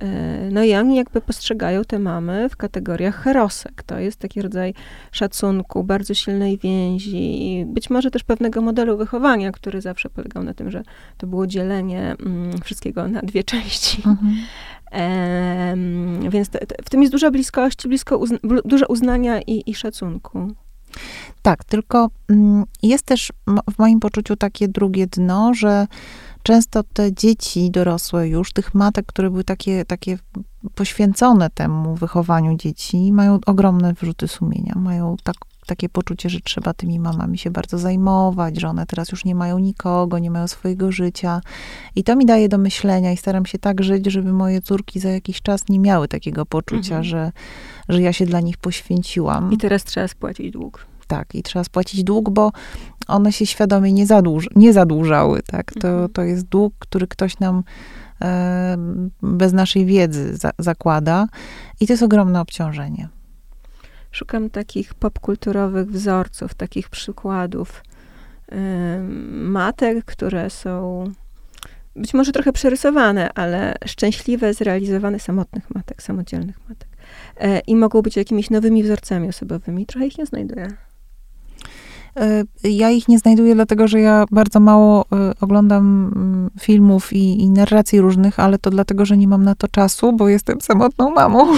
[0.04, 3.84] Y, no i oni jakby postrzegają te mamy w kategoriach herosek.
[3.84, 4.74] To jest taki rodzaj
[5.12, 10.72] szacunku, bardzo silnej więzi, być może też pewnego modelu wychowania, który zawsze polegał na tym,
[10.72, 10.84] że
[11.18, 14.02] to było dzielenie mm, wszystkiego na dwie części.
[14.06, 14.36] Mhm.
[14.92, 15.76] E,
[16.30, 20.52] więc te, te, w tym jest dużo bliskości, blisko uzna, dużo uznania i, i szacunku.
[21.42, 23.32] Tak, tylko mm, jest też
[23.76, 25.88] w moim poczuciu takie drugie dno, że
[26.46, 30.18] często te dzieci dorosłe już, tych matek, które były takie, takie
[30.76, 37.00] poświęcone temu wychowaniu dzieci, mają ogromne wyrzuty sumienia, mają tak, takie poczucie, że trzeba tymi
[37.00, 41.42] mamami się bardzo zajmować, że one teraz już nie mają nikogo, nie mają swojego życia.
[41.96, 45.10] I to mi daje do myślenia i staram się tak żyć, żeby moje córki za
[45.10, 47.04] jakiś czas nie miały takiego poczucia, mhm.
[47.04, 47.32] że,
[47.90, 49.52] że ja się dla nich poświęciłam.
[49.54, 52.52] I teraz trzeba spłacić dług tak, i trzeba spłacić dług, bo
[53.08, 55.72] one się świadomie nie, zadłuż, nie zadłużały, tak.
[55.74, 56.10] To, mhm.
[56.10, 57.64] to jest dług, który ktoś nam
[58.22, 58.78] e,
[59.22, 61.28] bez naszej wiedzy za, zakłada
[61.80, 63.10] i to jest ogromne obciążenie.
[64.12, 67.84] Szukam takich popkulturowych wzorców, takich przykładów
[68.52, 68.56] y,
[69.32, 71.04] matek, które są
[71.96, 76.88] być może trochę przerysowane, ale szczęśliwe, zrealizowane samotnych matek, samodzielnych matek.
[77.38, 79.86] E, I mogą być jakimiś nowymi wzorcami osobowymi.
[79.86, 80.68] Trochę ich nie znajduję.
[82.18, 87.42] E, ja ich nie znajduję, dlatego że ja bardzo mało e, oglądam mm, filmów i,
[87.42, 91.12] i narracji różnych, ale to dlatego, że nie mam na to czasu, bo jestem samotną
[91.12, 91.48] mamą.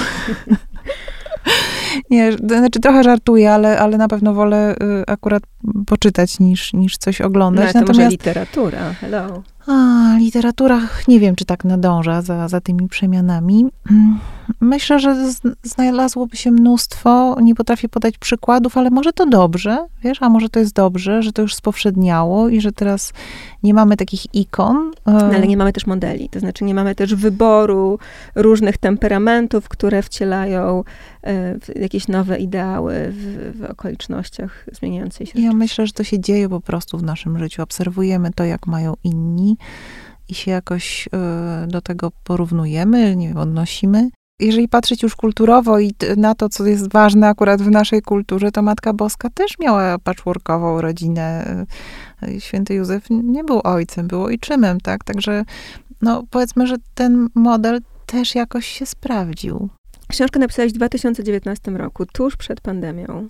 [2.09, 5.43] Nie, znaczy trochę żartuję, ale, ale na pewno wolę y, akurat
[5.85, 7.65] poczytać niż, niż coś oglądać.
[7.65, 9.43] No, to Natomiast może literatura, hello.
[9.67, 13.65] A, literatura, nie wiem, czy tak nadąża za, za tymi przemianami.
[14.61, 15.31] Myślę, że
[15.63, 20.59] znalazłoby się mnóstwo, nie potrafię podać przykładów, ale może to dobrze, wiesz, a może to
[20.59, 23.13] jest dobrze, że to już spowszedniało i że teraz
[23.63, 24.91] nie mamy takich ikon.
[25.05, 27.99] No, ale nie mamy też modeli, to znaczy nie mamy też wyboru
[28.35, 30.83] różnych temperamentów, które wcielają
[31.23, 35.41] e, jakieś nowe ideały w, w okolicznościach zmieniającej się.
[35.41, 37.63] Ja myślę, że to się dzieje po prostu w naszym życiu.
[37.63, 39.57] Obserwujemy to, jak mają inni
[40.29, 44.09] i się jakoś y, do tego porównujemy, nie wiem, odnosimy.
[44.39, 48.61] Jeżeli patrzeć już kulturowo i na to, co jest ważne akurat w naszej kulturze, to
[48.61, 51.65] Matka Boska też miała patchworkową rodzinę.
[52.23, 55.03] Y, święty Józef nie był ojcem, był ojczymem, tak?
[55.03, 55.45] Także
[56.01, 59.69] no, powiedzmy, że ten model też jakoś się sprawdził.
[60.07, 63.27] Książkę napisałeś w 2019 roku, tuż przed pandemią.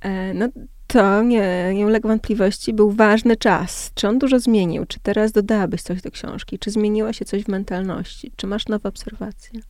[0.00, 0.48] E, no,
[0.94, 3.90] to nie, nie ulega wątpliwości, był ważny czas.
[3.94, 4.86] Czy on dużo zmienił?
[4.86, 6.58] Czy teraz dodałabyś coś do książki?
[6.58, 8.32] Czy zmieniło się coś w mentalności?
[8.36, 9.60] Czy masz nowe obserwacje?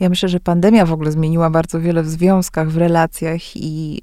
[0.00, 4.02] Ja myślę, że pandemia w ogóle zmieniła bardzo wiele w związkach, w relacjach i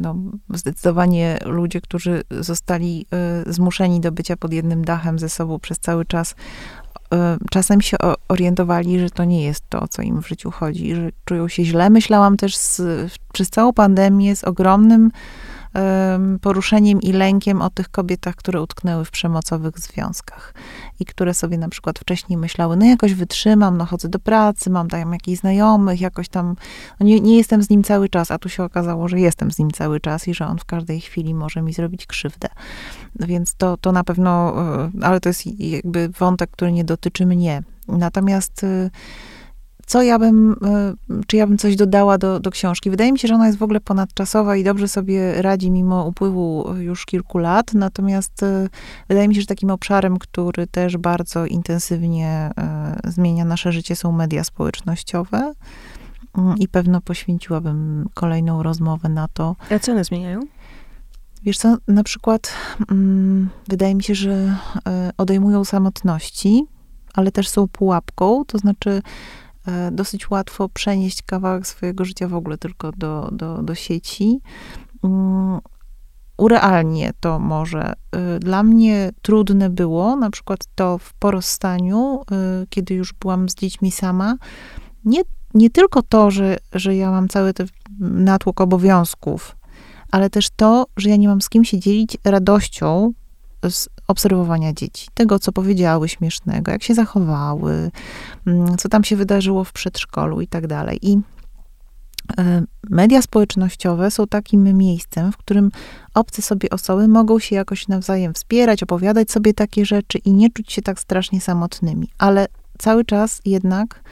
[0.00, 0.14] no,
[0.54, 3.06] zdecydowanie ludzie, którzy zostali
[3.48, 7.16] y, zmuszeni do bycia pod jednym dachem ze sobą przez cały czas, y,
[7.50, 7.96] czasem się
[8.28, 11.64] orientowali, że to nie jest to, o co im w życiu chodzi, że czują się
[11.64, 11.90] źle.
[11.90, 12.82] Myślałam też z,
[13.32, 15.10] przez całą pandemię z ogromnym
[16.40, 20.54] poruszeniem i lękiem o tych kobietach, które utknęły w przemocowych związkach
[21.00, 24.88] i które sobie na przykład wcześniej myślały, no jakoś wytrzymam, no chodzę do pracy, mam
[24.88, 26.56] tam jakichś znajomych, jakoś tam,
[27.00, 29.58] no nie, nie jestem z nim cały czas, a tu się okazało, że jestem z
[29.58, 32.48] nim cały czas i że on w każdej chwili może mi zrobić krzywdę.
[33.20, 37.62] Więc to, to na pewno, e, ale to jest jakby wątek, który nie dotyczy mnie.
[37.88, 38.90] Natomiast e,
[39.90, 40.94] co ja bym, e,
[41.26, 42.90] czy ja bym coś dodała do, do książki.
[42.90, 46.74] Wydaje mi się, że ona jest w ogóle ponadczasowa i dobrze sobie radzi mimo upływu
[46.78, 47.74] już kilku lat.
[47.74, 48.68] Natomiast e,
[49.08, 54.12] wydaje mi się, że takim obszarem, który też bardzo intensywnie e, zmienia nasze życie, są
[54.12, 55.52] media społecznościowe.
[56.38, 59.56] Mm, I pewno poświęciłabym kolejną rozmowę na to.
[59.70, 60.40] A co one zmieniają?
[61.42, 62.52] Wiesz co, na przykład
[62.90, 64.56] mm, wydaje mi się, że
[65.18, 66.66] odejmują samotności,
[67.14, 69.02] ale też są pułapką, to znaczy
[69.92, 74.40] dosyć łatwo przenieść kawałek swojego życia w ogóle tylko do, do, do sieci.
[75.04, 75.60] Mm,
[76.40, 77.92] urealnie to może.
[78.12, 83.54] E, dla mnie trudne było, na przykład to w porozstaniu, e, kiedy już byłam z
[83.54, 84.36] dziećmi sama,
[85.04, 85.22] nie,
[85.54, 87.66] nie tylko to, że, że ja mam cały ten
[88.00, 89.56] natłok obowiązków,
[90.10, 93.12] ale też to, że ja nie mam z kim się dzielić radością
[93.68, 97.90] z obserwowania dzieci, tego, co powiedziały śmiesznego, jak się zachowały,
[98.46, 100.98] mm, co tam się wydarzyło w przedszkolu i tak dalej.
[101.02, 101.18] I
[102.38, 105.70] e, media społecznościowe są takim miejscem, w którym
[106.14, 110.72] obce sobie osoby mogą się jakoś nawzajem wspierać, opowiadać sobie takie rzeczy i nie czuć
[110.72, 112.08] się tak strasznie samotnymi.
[112.18, 112.46] Ale
[112.78, 114.02] cały czas jednak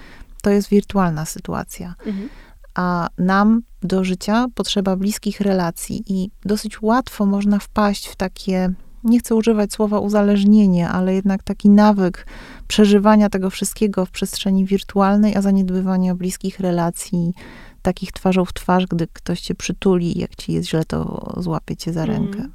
[0.43, 1.95] to jest wirtualna sytuacja.
[2.07, 2.29] Mhm.
[2.75, 8.73] A nam do życia potrzeba bliskich relacji i dosyć łatwo można wpaść w takie,
[9.05, 12.27] nie chcę używać słowa uzależnienie, ale jednak taki nawyk
[12.69, 17.35] przeżywania tego wszystkiego w przestrzeni wirtualnej, a zaniedbywania bliskich relacji,
[17.83, 21.93] takich twarzą w twarz, gdy ktoś cię przytuli, jak ci jest źle, to złapie cię
[21.93, 22.39] za rękę.
[22.39, 22.53] Mm.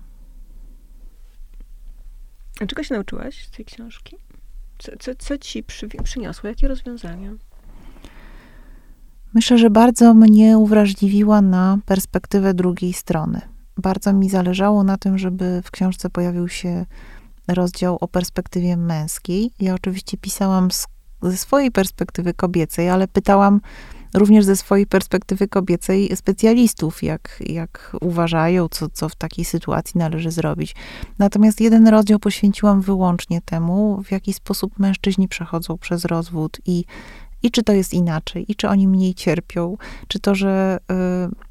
[2.62, 4.18] A czego się nauczyłaś z tej książki?
[4.80, 6.50] Co, co, co ci przy, przyniosło?
[6.50, 7.34] Jakie rozwiązania?
[9.34, 13.53] Myślę, że bardzo mnie uwrażliwiła na perspektywę drugiej strony.
[13.78, 16.86] Bardzo mi zależało na tym, żeby w książce pojawił się
[17.48, 19.52] rozdział o perspektywie męskiej.
[19.60, 20.88] Ja oczywiście pisałam z,
[21.22, 23.62] ze swojej perspektywy kobiecej, ale pytałam
[24.14, 30.32] również ze swojej perspektywy kobiecej specjalistów, jak, jak uważają, co, co w takiej sytuacji należy
[30.32, 30.76] zrobić.
[31.20, 36.86] Natomiast jeden rozdział poświęciłam wyłącznie temu, w jaki sposób mężczyźni przechodzą przez rozwód i,
[37.44, 41.43] i czy to jest inaczej, i czy oni mniej cierpią, czy to, że y,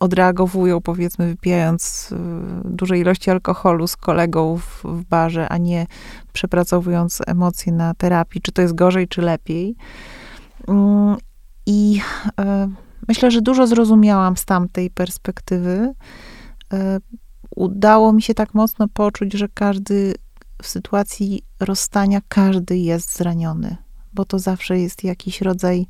[0.00, 2.16] odreagowują, powiedzmy, wypijając y,
[2.64, 5.86] duże ilości alkoholu z kolegą w, w barze, a nie
[6.32, 9.76] przepracowując emocje na terapii, czy to jest gorzej, czy lepiej.
[10.68, 11.16] Mm,
[11.66, 12.00] i
[12.40, 12.68] e,
[13.08, 15.94] myślę, że dużo zrozumiałam z tamtej perspektywy.
[16.72, 16.98] E,
[17.56, 20.14] udało mi się tak mocno poczuć, że każdy
[20.62, 23.76] w sytuacji rozstania, każdy jest zraniony,
[24.12, 25.86] bo to zawsze jest jakiś rodzaj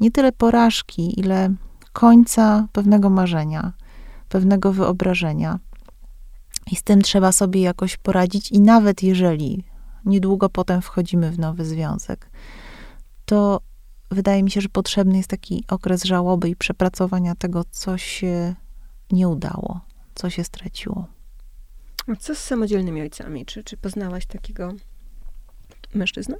[0.00, 1.54] nie tyle porażki, ile
[1.96, 3.72] końca pewnego marzenia,
[4.28, 5.58] pewnego wyobrażenia.
[6.72, 9.64] I z tym trzeba sobie jakoś poradzić, i nawet jeżeli
[10.04, 12.30] niedługo potem wchodzimy w nowy związek,
[13.24, 13.60] to
[14.10, 18.54] wydaje mi się, że potrzebny jest taki okres żałoby i przepracowania tego, co się
[19.12, 19.80] nie udało,
[20.14, 21.06] co się straciło.
[22.12, 23.46] A co z samodzielnymi ojcami?
[23.46, 24.72] Czy, czy poznałaś takiego
[25.94, 26.36] mężczyznę?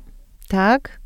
[0.49, 1.01] Tak,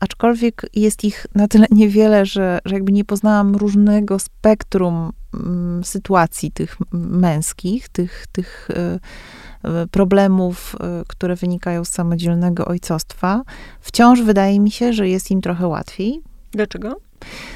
[0.00, 6.52] aczkolwiek jest ich na tyle niewiele, że, że jakby nie poznałam różnego spektrum mm, sytuacji
[6.52, 13.42] tych męskich, tych, tych y, problemów, y, które wynikają z samodzielnego ojcostwa,
[13.80, 16.22] wciąż wydaje mi się, że jest im trochę łatwiej.
[16.52, 16.96] Dlaczego?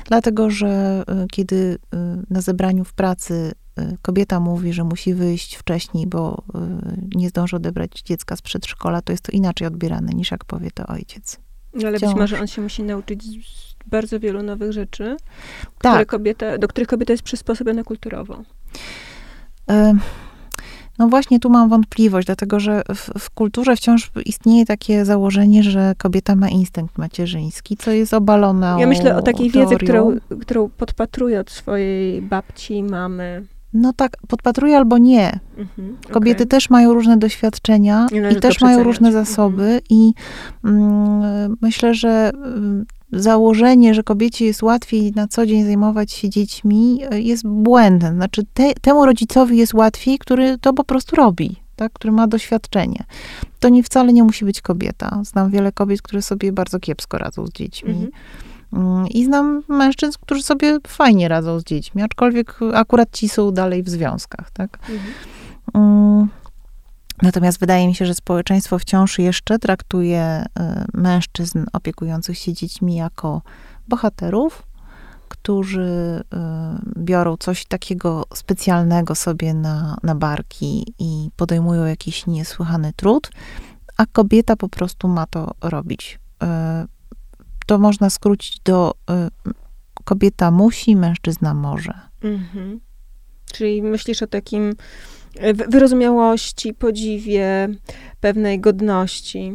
[0.07, 1.79] Dlatego, że kiedy
[2.31, 3.53] na zebraniu w pracy
[4.03, 6.43] kobieta mówi, że musi wyjść wcześniej, bo
[7.15, 10.87] nie zdąży odebrać dziecka z przedszkola, to jest to inaczej odbierane niż jak powie to
[10.87, 11.44] ojciec.
[11.81, 12.13] Ale Wciąż.
[12.13, 13.25] być może on się musi nauczyć
[13.87, 15.17] bardzo wielu nowych rzeczy,
[15.81, 16.09] tak.
[16.09, 18.43] kobieta, do których kobieta jest przysposobiona kulturowo.
[20.99, 25.95] No właśnie tu mam wątpliwość, dlatego że w, w, kulturze wciąż istnieje takie założenie, że
[25.99, 28.77] kobieta ma instynkt macierzyński, co jest obalone.
[28.81, 29.71] Ja myślę o takiej teorią.
[29.71, 33.47] wiedzy, którą, którą podpatruję od swojej babci, mamy.
[33.75, 35.41] No tak, podpatruję albo nie.
[35.57, 36.47] Mhm, Kobiety okay.
[36.47, 39.81] też mają różne doświadczenia i, i też mają różne zasoby mhm.
[39.91, 40.13] i
[40.65, 47.01] mm, myślę, że mm, założenie, że kobiecie jest łatwiej na co dzień zajmować się dziećmi,
[47.11, 48.13] e, jest błędne.
[48.13, 51.93] Znaczy, te, temu rodzicowi jest łatwiej, który to po prostu robi, tak?
[51.93, 53.05] który ma doświadczenie.
[53.61, 55.21] To nie wcale nie musi być kobieta.
[55.25, 57.91] Znam wiele kobiet, które sobie bardzo kiepsko radzą z dziećmi.
[57.91, 58.11] Mhm.
[58.75, 63.83] Mm, I znam mężczyzn, którzy sobie fajnie radzą z dziećmi, aczkolwiek akurat ci są dalej
[63.83, 64.79] w związkach, tak?
[64.91, 65.13] Mhm.
[65.75, 66.29] Mm.
[67.23, 70.63] Natomiast wydaje mi się, że społeczeństwo wciąż jeszcze traktuje y,
[70.95, 73.43] mężczyzn opiekujących się dziećmi jako
[73.89, 74.63] bohaterów,
[75.29, 83.31] którzy y, biorą coś takiego specjalnego sobie na, na barki i podejmują jakiś niesłychany trud,
[83.97, 86.19] a kobieta po prostu ma to robić.
[87.65, 88.95] Y, to można skrócić do
[90.05, 91.93] kobieta musi, mężczyzna może.
[92.23, 92.81] Mhm.
[93.53, 94.75] Czyli myślisz o takim
[95.69, 97.69] wyrozumiałości, podziwie,
[98.21, 99.53] pewnej godności.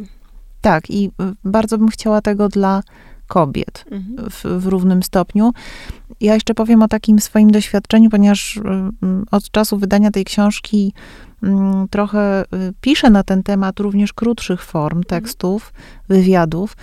[0.60, 1.10] Tak, i
[1.44, 2.82] bardzo bym chciała tego dla
[3.26, 4.30] kobiet mhm.
[4.30, 5.52] w, w, równym stopniu.
[6.20, 8.60] Ja jeszcze powiem o takim swoim doświadczeniu, ponieważ
[9.30, 10.92] od czasu wydania tej książki
[11.90, 15.04] trochę y, piszę na ten temat również krótszych form mhm.
[15.04, 15.72] tekstów,
[16.08, 16.76] wywiadów.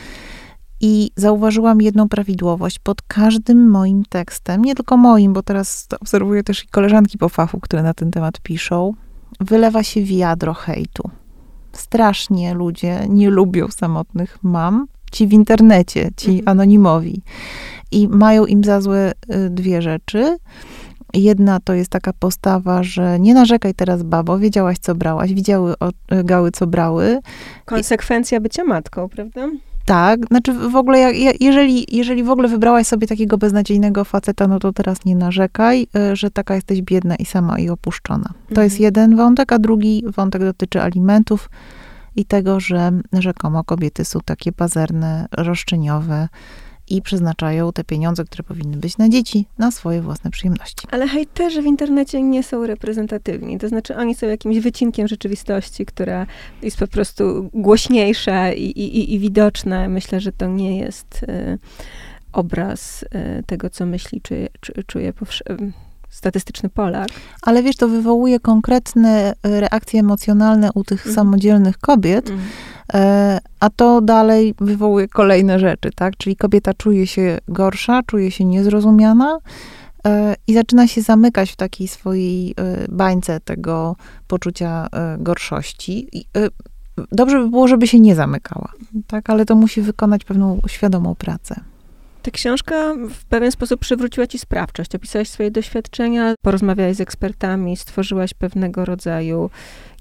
[0.82, 2.80] I zauważyłam jedną prawidłowość.
[2.80, 7.60] Pod każdym moim tekstem, nie tylko moim, bo teraz obserwuję też i koleżanki po fachu,
[7.60, 8.94] które na ten temat piszą,
[9.40, 11.10] wylewa się wiadro hejtu.
[11.72, 16.48] Strasznie ludzie nie lubią samotnych mam, ci w internecie, ci mhm.
[16.48, 17.22] anonimowi.
[17.92, 20.38] I mają im za złe y, dwie rzeczy.
[21.14, 25.90] Jedna to jest taka postawa, że nie narzekaj teraz, babo, wiedziałaś, co brałaś, widziały o,
[26.24, 27.20] gały, co brały.
[27.66, 29.50] Konsekwencja bycia matką, prawda?
[29.88, 34.60] Tak, znaczy w ogóle, jak, jeżeli, jeżeli w ogóle wybrałaś sobie takiego beznadziejnego faceta, no
[34.60, 38.30] to teraz nie narzekaj, y, że taka jesteś biedna i sama i opuszczona.
[38.30, 38.66] To Mhm.
[38.66, 41.50] jest jeden wątek, a drugi wątek dotyczy alimentów
[42.16, 46.28] i tego, że rzekomo kobiety są takie pazerne, roszczeniowe
[46.90, 50.88] i przeznaczają te pieniądze, które powinny być na dzieci, na swoje własne przyjemności.
[50.92, 53.58] Ale hejterzy w internecie nie są reprezentatywni.
[53.60, 56.26] To znaczy, oni są jakimś wycinkiem rzeczywistości, która
[56.62, 59.90] jest po prostu głośniejsza i, i, i- widoczna.
[59.90, 61.58] Myślę, że to nie jest e,
[62.34, 65.14] obraz e, tego, co myśli, czy, czy czuje
[65.46, 65.74] em,
[66.10, 67.08] statystyczny Polak.
[67.42, 71.16] Ale wiesz, to wywołuje konkretne y, reakcje emocjonalne u tych Mhm.
[71.16, 72.34] samodzielnych kobiet, E,
[73.60, 76.18] A to dalej wywołuje kolejne rzeczy, tak?
[76.18, 79.38] Czyli kobieta czuje się gorsza, czuje się niezrozumiana
[80.06, 82.54] e, i zaczyna się zamykać w takiej swojej e,
[82.90, 83.96] bańce tego
[84.28, 86.08] poczucia e, gorszości.
[86.38, 86.50] E,
[87.12, 88.72] Dobrze by było, żeby się nie zamykała,
[89.08, 89.30] tak?
[89.30, 91.60] Ale to musi wykonać pewną świadomą pracę.
[92.28, 94.96] Ta książka w pewien sposób przywróciła ci sprawczość.
[94.96, 99.50] Opisałaś swoje doświadczenia, porozmawiałaś z ekspertami, stworzyłaś pewnego rodzaju,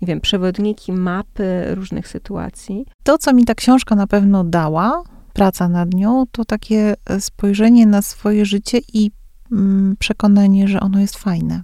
[0.03, 2.87] nie wiem, przewodniki, mapy różnych sytuacji.
[3.03, 5.03] To, co mi ta książka na pewno dała,
[5.33, 9.11] praca nad nią, to takie e, spojrzenie na swoje życie i
[9.53, 11.63] mm, przekonanie, że ono jest fajne.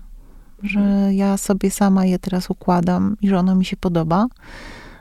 [0.63, 4.27] Że ja sobie sama je teraz układam i że ono mi się podoba.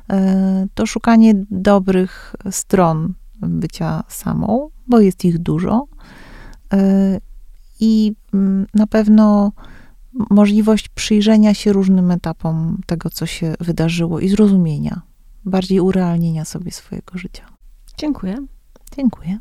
[0.10, 5.88] E, To szukanie dobrych stron bycia samą, bo jest ich dużo.
[6.74, 7.20] E,
[7.80, 9.52] I mm, na pewno
[10.30, 15.02] możliwość przyjrzenia się różnym etapom tego, co się wydarzyło i zrozumienia
[15.46, 17.46] bardziej urealnienia sobie swojego życia.
[17.98, 18.38] Dziękuję.
[18.96, 19.40] Dziękuję.